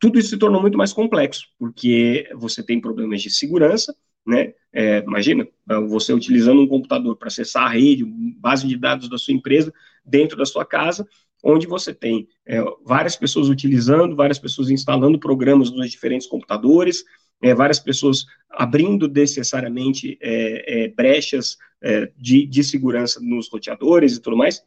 tudo 0.00 0.18
isso 0.18 0.30
se 0.30 0.38
tornou 0.38 0.60
muito 0.60 0.78
mais 0.78 0.92
complexo, 0.92 1.46
porque 1.58 2.28
você 2.34 2.62
tem 2.62 2.80
problemas 2.80 3.22
de 3.22 3.30
segurança, 3.30 3.94
né? 4.26 4.54
É, 4.72 4.98
imagina, 4.98 5.46
você 5.88 6.12
utilizando 6.12 6.60
um 6.62 6.66
computador 6.66 7.16
para 7.16 7.28
acessar 7.28 7.64
a 7.64 7.68
rede, 7.68 8.04
base 8.04 8.66
de 8.66 8.76
dados 8.76 9.08
da 9.08 9.18
sua 9.18 9.34
empresa 9.34 9.72
dentro 10.04 10.36
da 10.36 10.46
sua 10.46 10.64
casa, 10.64 11.06
onde 11.42 11.66
você 11.66 11.92
tem 11.92 12.26
é, 12.46 12.62
várias 12.84 13.16
pessoas 13.16 13.48
utilizando, 13.48 14.16
várias 14.16 14.38
pessoas 14.38 14.70
instalando 14.70 15.18
programas 15.18 15.70
nos 15.70 15.90
diferentes 15.90 16.26
computadores, 16.26 17.04
é, 17.42 17.54
várias 17.54 17.78
pessoas 17.78 18.24
abrindo 18.48 19.08
necessariamente 19.08 20.18
é, 20.20 20.84
é, 20.84 20.88
brechas 20.88 21.56
é, 21.82 22.10
de, 22.16 22.46
de 22.46 22.64
segurança 22.64 23.20
nos 23.20 23.50
roteadores 23.50 24.16
e 24.16 24.20
tudo 24.20 24.36
mais. 24.36 24.62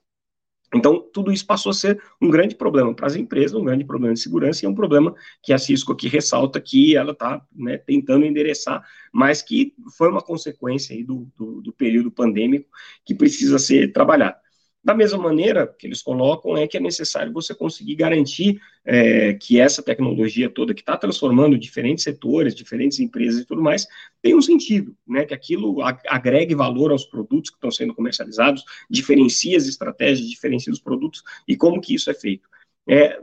Então, 0.73 0.99
tudo 1.13 1.31
isso 1.31 1.45
passou 1.45 1.69
a 1.69 1.73
ser 1.73 2.01
um 2.21 2.29
grande 2.29 2.55
problema 2.55 2.93
para 2.93 3.07
as 3.07 3.15
empresas, 3.15 3.53
um 3.53 3.63
grande 3.63 3.85
problema 3.85 4.13
de 4.13 4.19
segurança, 4.19 4.63
e 4.63 4.65
é 4.65 4.69
um 4.69 4.75
problema 4.75 5.13
que 5.41 5.53
a 5.53 5.57
Cisco 5.57 5.91
aqui 5.93 6.07
ressalta 6.07 6.59
que 6.59 6.95
ela 6.95 7.11
está 7.11 7.45
né, 7.55 7.77
tentando 7.77 8.25
endereçar, 8.25 8.83
mas 9.11 9.41
que 9.41 9.73
foi 9.97 10.09
uma 10.09 10.21
consequência 10.21 10.95
do, 11.05 11.27
do, 11.37 11.61
do 11.61 11.73
período 11.73 12.11
pandêmico 12.11 12.69
que 13.05 13.13
precisa 13.13 13.59
ser 13.59 13.91
trabalhado. 13.91 14.42
Da 14.83 14.93
mesma 14.93 15.17
maneira 15.17 15.65
que 15.65 15.87
eles 15.87 16.01
colocam, 16.01 16.57
é 16.57 16.67
que 16.67 16.75
é 16.75 16.79
necessário 16.79 17.31
você 17.31 17.55
conseguir 17.55 17.95
garantir 17.95 18.59
é, 18.83 19.33
que 19.33 19.57
essa 19.57 19.81
tecnologia 19.81 20.49
toda, 20.49 20.73
que 20.73 20.81
está 20.81 20.97
transformando 20.97 21.57
diferentes 21.57 22.03
setores, 22.03 22.53
diferentes 22.53 22.99
empresas 22.99 23.41
e 23.41 23.45
tudo 23.45 23.61
mais, 23.61 23.87
tem 24.21 24.35
um 24.35 24.41
sentido, 24.41 24.93
né? 25.07 25.23
Que 25.23 25.33
aquilo 25.33 25.77
agregue 25.81 26.53
valor 26.53 26.91
aos 26.91 27.05
produtos 27.05 27.49
que 27.49 27.55
estão 27.55 27.71
sendo 27.71 27.93
comercializados, 27.93 28.63
diferencie 28.89 29.55
as 29.55 29.67
estratégias, 29.67 30.29
diferencie 30.29 30.71
os 30.71 30.81
produtos 30.81 31.23
e 31.47 31.55
como 31.55 31.79
que 31.79 31.95
isso 31.95 32.11
é 32.11 32.13
feito. 32.13 32.49
É, 32.85 33.17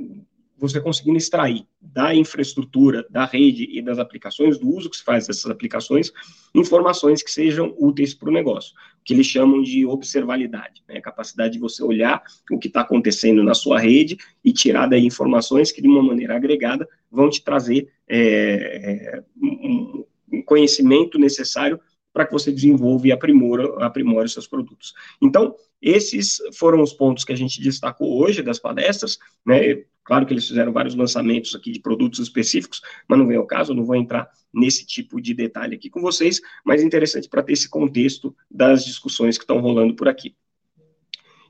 você 0.60 0.80
conseguindo 0.80 1.16
extrair 1.16 1.64
da 1.80 2.14
infraestrutura, 2.14 3.06
da 3.08 3.24
rede 3.24 3.66
e 3.70 3.80
das 3.80 3.98
aplicações, 3.98 4.58
do 4.58 4.68
uso 4.68 4.90
que 4.90 4.96
se 4.96 5.02
faz 5.02 5.26
dessas 5.26 5.50
aplicações, 5.50 6.12
informações 6.54 7.22
que 7.22 7.30
sejam 7.30 7.74
úteis 7.78 8.12
para 8.12 8.28
o 8.28 8.32
negócio, 8.32 8.74
que 9.02 9.14
eles 9.14 9.26
chamam 9.26 9.62
de 9.62 9.86
observabilidade, 9.86 10.82
né? 10.86 10.98
a 10.98 11.02
capacidade 11.02 11.54
de 11.54 11.58
você 11.58 11.82
olhar 11.82 12.22
o 12.50 12.58
que 12.58 12.68
está 12.68 12.82
acontecendo 12.82 13.42
na 13.42 13.54
sua 13.54 13.80
rede 13.80 14.18
e 14.44 14.52
tirar 14.52 14.86
daí 14.86 15.04
informações 15.04 15.72
que, 15.72 15.80
de 15.80 15.88
uma 15.88 16.02
maneira 16.02 16.36
agregada, 16.36 16.86
vão 17.10 17.30
te 17.30 17.42
trazer 17.42 17.88
é, 18.06 19.22
um, 19.42 20.04
conhecimento 20.44 21.18
necessário 21.18 21.80
para 22.12 22.26
que 22.26 22.32
você 22.32 22.50
desenvolva 22.52 23.06
e 23.06 23.12
aprimore, 23.12 23.72
aprimore 23.78 24.28
seus 24.28 24.46
produtos. 24.46 24.94
Então, 25.20 25.54
esses 25.80 26.38
foram 26.54 26.82
os 26.82 26.92
pontos 26.92 27.24
que 27.24 27.32
a 27.32 27.36
gente 27.36 27.60
destacou 27.62 28.20
hoje 28.20 28.42
das 28.42 28.58
palestras, 28.58 29.18
né? 29.46 29.84
Claro 30.02 30.26
que 30.26 30.32
eles 30.32 30.48
fizeram 30.48 30.72
vários 30.72 30.94
lançamentos 30.94 31.54
aqui 31.54 31.70
de 31.70 31.78
produtos 31.78 32.18
específicos, 32.18 32.80
mas 33.06 33.18
não 33.18 33.26
vem 33.26 33.36
ao 33.36 33.46
caso, 33.46 33.72
eu 33.72 33.76
não 33.76 33.84
vou 33.84 33.94
entrar 33.94 34.28
nesse 34.52 34.84
tipo 34.84 35.20
de 35.20 35.32
detalhe 35.32 35.76
aqui 35.76 35.88
com 35.88 36.00
vocês, 36.00 36.40
mas 36.64 36.82
é 36.82 36.84
interessante 36.84 37.28
para 37.28 37.42
ter 37.42 37.52
esse 37.52 37.68
contexto 37.68 38.34
das 38.50 38.84
discussões 38.84 39.38
que 39.38 39.44
estão 39.44 39.60
rolando 39.60 39.94
por 39.94 40.08
aqui. 40.08 40.34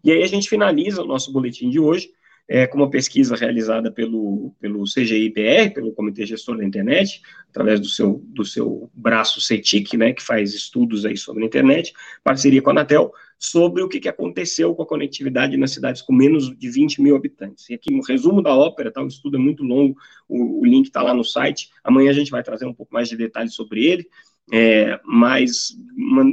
E 0.04 0.10
aí 0.10 0.22
a 0.22 0.26
gente 0.26 0.48
finaliza 0.48 1.02
o 1.02 1.06
nosso 1.06 1.32
boletim 1.32 1.70
de 1.70 1.78
hoje 1.78 2.10
é, 2.52 2.66
com 2.66 2.78
uma 2.78 2.90
pesquisa 2.90 3.36
realizada 3.36 3.92
pelo, 3.92 4.52
pelo 4.58 4.82
CGIPR, 4.82 5.72
pelo 5.72 5.92
Comitê 5.92 6.26
Gestor 6.26 6.56
da 6.56 6.64
Internet, 6.64 7.22
através 7.48 7.78
do 7.78 7.86
seu, 7.86 8.20
do 8.26 8.44
seu 8.44 8.90
braço 8.92 9.40
CETIC, 9.40 9.96
né, 9.96 10.12
que 10.12 10.20
faz 10.20 10.52
estudos 10.52 11.06
aí 11.06 11.16
sobre 11.16 11.44
a 11.44 11.46
internet, 11.46 11.92
parceria 12.24 12.60
com 12.60 12.70
a 12.70 12.72
Anatel, 12.72 13.12
sobre 13.38 13.84
o 13.84 13.88
que, 13.88 14.00
que 14.00 14.08
aconteceu 14.08 14.74
com 14.74 14.82
a 14.82 14.86
conectividade 14.86 15.56
nas 15.56 15.70
cidades 15.70 16.02
com 16.02 16.12
menos 16.12 16.52
de 16.58 16.68
20 16.68 17.00
mil 17.00 17.14
habitantes. 17.14 17.70
E 17.70 17.74
aqui 17.74 17.94
no 17.94 18.02
resumo 18.02 18.42
da 18.42 18.52
ópera, 18.52 18.90
tá, 18.90 19.00
o 19.00 19.06
estudo 19.06 19.36
é 19.36 19.40
muito 19.40 19.62
longo, 19.62 19.96
o, 20.28 20.60
o 20.60 20.66
link 20.66 20.86
está 20.86 21.02
lá 21.02 21.14
no 21.14 21.22
site, 21.22 21.70
amanhã 21.84 22.10
a 22.10 22.14
gente 22.14 22.32
vai 22.32 22.42
trazer 22.42 22.66
um 22.66 22.74
pouco 22.74 22.92
mais 22.92 23.08
de 23.08 23.16
detalhes 23.16 23.54
sobre 23.54 23.86
ele, 23.86 24.08
é, 24.52 24.98
mas, 25.04 25.68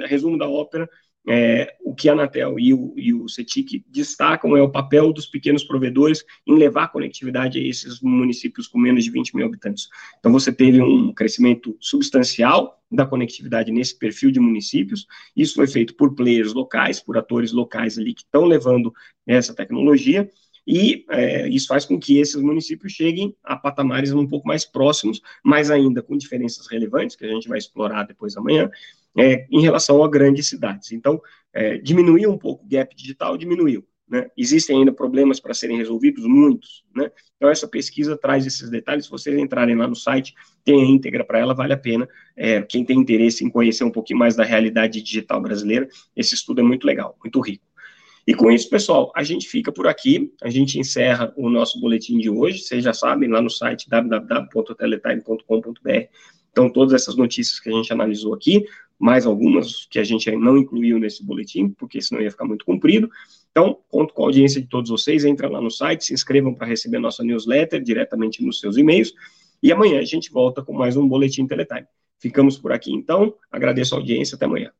resumo 0.07 0.35
da 0.35 0.49
ópera, 0.49 0.89
é, 1.27 1.75
o 1.83 1.93
que 1.93 2.07
a 2.07 2.13
Anatel 2.13 2.57
e 2.57 2.73
o, 2.73 2.93
e 2.95 3.13
o 3.13 3.27
CETIC 3.27 3.83
destacam 3.89 4.55
é 4.55 4.61
o 4.61 4.71
papel 4.71 5.11
dos 5.11 5.25
pequenos 5.25 5.63
provedores 5.63 6.23
em 6.47 6.55
levar 6.55 6.87
conectividade 6.87 7.59
a 7.59 7.61
esses 7.61 7.99
municípios 8.01 8.65
com 8.67 8.79
menos 8.79 9.03
de 9.03 9.11
20 9.11 9.35
mil 9.35 9.45
habitantes. 9.45 9.89
Então, 10.19 10.31
você 10.31 10.53
teve 10.53 10.81
um 10.81 11.13
crescimento 11.13 11.75
substancial 11.81 12.81
da 12.89 13.05
conectividade 13.05 13.71
nesse 13.71 13.97
perfil 13.97 14.31
de 14.31 14.39
municípios. 14.39 15.05
Isso 15.35 15.55
foi 15.55 15.67
feito 15.67 15.95
por 15.95 16.15
players 16.15 16.53
locais, 16.53 17.01
por 17.01 17.17
atores 17.17 17.51
locais 17.51 17.97
ali 17.97 18.13
que 18.13 18.21
estão 18.21 18.45
levando 18.45 18.93
essa 19.25 19.53
tecnologia. 19.53 20.29
E 20.67 21.05
é, 21.09 21.47
isso 21.47 21.67
faz 21.67 21.85
com 21.85 21.97
que 21.97 22.19
esses 22.19 22.35
municípios 22.35 22.91
cheguem 22.91 23.33
a 23.41 23.55
patamares 23.55 24.11
um 24.11 24.27
pouco 24.27 24.45
mais 24.45 24.65
próximos, 24.65 25.21
mas 25.41 25.71
ainda 25.71 26.01
com 26.01 26.17
diferenças 26.17 26.67
relevantes, 26.67 27.15
que 27.15 27.23
a 27.23 27.29
gente 27.29 27.47
vai 27.47 27.57
explorar 27.57 28.03
depois 28.03 28.35
amanhã, 28.35 28.69
é, 29.17 29.47
em 29.49 29.61
relação 29.61 30.03
a 30.03 30.09
grandes 30.09 30.49
cidades. 30.49 30.91
Então, 30.91 31.21
é, 31.53 31.77
diminuiu 31.77 32.29
um 32.29 32.37
pouco 32.37 32.65
o 32.65 32.67
gap 32.67 32.93
digital, 32.93 33.37
diminuiu. 33.37 33.87
Né? 34.09 34.29
Existem 34.37 34.79
ainda 34.79 34.91
problemas 34.91 35.39
para 35.39 35.53
serem 35.53 35.77
resolvidos, 35.77 36.25
muitos. 36.25 36.83
Né? 36.95 37.11
Então, 37.35 37.49
essa 37.49 37.67
pesquisa 37.67 38.17
traz 38.17 38.45
esses 38.45 38.69
detalhes. 38.69 39.05
Se 39.05 39.11
vocês 39.11 39.37
entrarem 39.37 39.75
lá 39.75 39.87
no 39.87 39.95
site, 39.95 40.33
tem 40.63 40.81
a 40.81 40.85
íntegra 40.85 41.25
para 41.25 41.39
ela, 41.39 41.53
vale 41.53 41.73
a 41.73 41.77
pena. 41.77 42.07
É, 42.35 42.61
quem 42.61 42.85
tem 42.85 42.97
interesse 42.97 43.43
em 43.43 43.49
conhecer 43.49 43.83
um 43.83 43.91
pouquinho 43.91 44.19
mais 44.19 44.35
da 44.35 44.43
realidade 44.43 45.01
digital 45.01 45.41
brasileira, 45.41 45.87
esse 46.15 46.35
estudo 46.35 46.61
é 46.61 46.63
muito 46.63 46.85
legal, 46.85 47.17
muito 47.21 47.39
rico. 47.41 47.66
E 48.27 48.35
com 48.35 48.51
isso, 48.51 48.69
pessoal, 48.69 49.09
a 49.15 49.23
gente 49.23 49.47
fica 49.47 49.71
por 49.71 49.87
aqui, 49.87 50.33
a 50.41 50.49
gente 50.49 50.77
encerra 50.77 51.33
o 51.37 51.49
nosso 51.49 51.79
boletim 51.79 52.17
de 52.17 52.29
hoje. 52.29 52.59
Vocês 52.59 52.83
já 52.83 52.93
sabem, 52.93 53.29
lá 53.29 53.41
no 53.41 53.49
site 53.49 53.89
www.teletime.com.br 53.89 56.09
então, 56.57 56.71
todas 56.71 56.99
essas 56.99 57.15
notícias 57.15 57.59
que 57.59 57.69
a 57.69 57.71
gente 57.71 57.93
analisou 57.93 58.33
aqui, 58.33 58.65
mais 58.97 59.27
algumas 59.27 59.85
que 59.85 59.99
a 59.99 60.03
gente 60.03 60.35
não 60.35 60.57
incluiu 60.57 60.97
nesse 60.97 61.23
boletim, 61.23 61.69
porque 61.69 62.01
senão 62.01 62.19
ia 62.19 62.31
ficar 62.31 62.45
muito 62.45 62.65
comprido. 62.65 63.11
Então, 63.51 63.77
conto 63.87 64.11
com 64.11 64.23
a 64.23 64.25
audiência 64.25 64.59
de 64.59 64.67
todos 64.67 64.89
vocês, 64.89 65.23
entra 65.23 65.47
lá 65.47 65.61
no 65.61 65.69
site, 65.69 66.05
se 66.05 66.15
inscrevam 66.15 66.55
para 66.55 66.65
receber 66.65 66.97
nossa 66.97 67.23
newsletter 67.23 67.79
diretamente 67.79 68.43
nos 68.43 68.59
seus 68.59 68.75
e-mails, 68.75 69.13
e 69.61 69.71
amanhã 69.71 69.99
a 69.99 70.03
gente 70.03 70.31
volta 70.31 70.63
com 70.63 70.73
mais 70.73 70.97
um 70.97 71.07
Boletim 71.07 71.45
Teletime. 71.45 71.85
Ficamos 72.19 72.57
por 72.57 72.71
aqui, 72.71 72.91
então, 72.91 73.35
agradeço 73.51 73.93
a 73.93 73.99
audiência, 73.99 74.35
até 74.35 74.45
amanhã. 74.45 74.71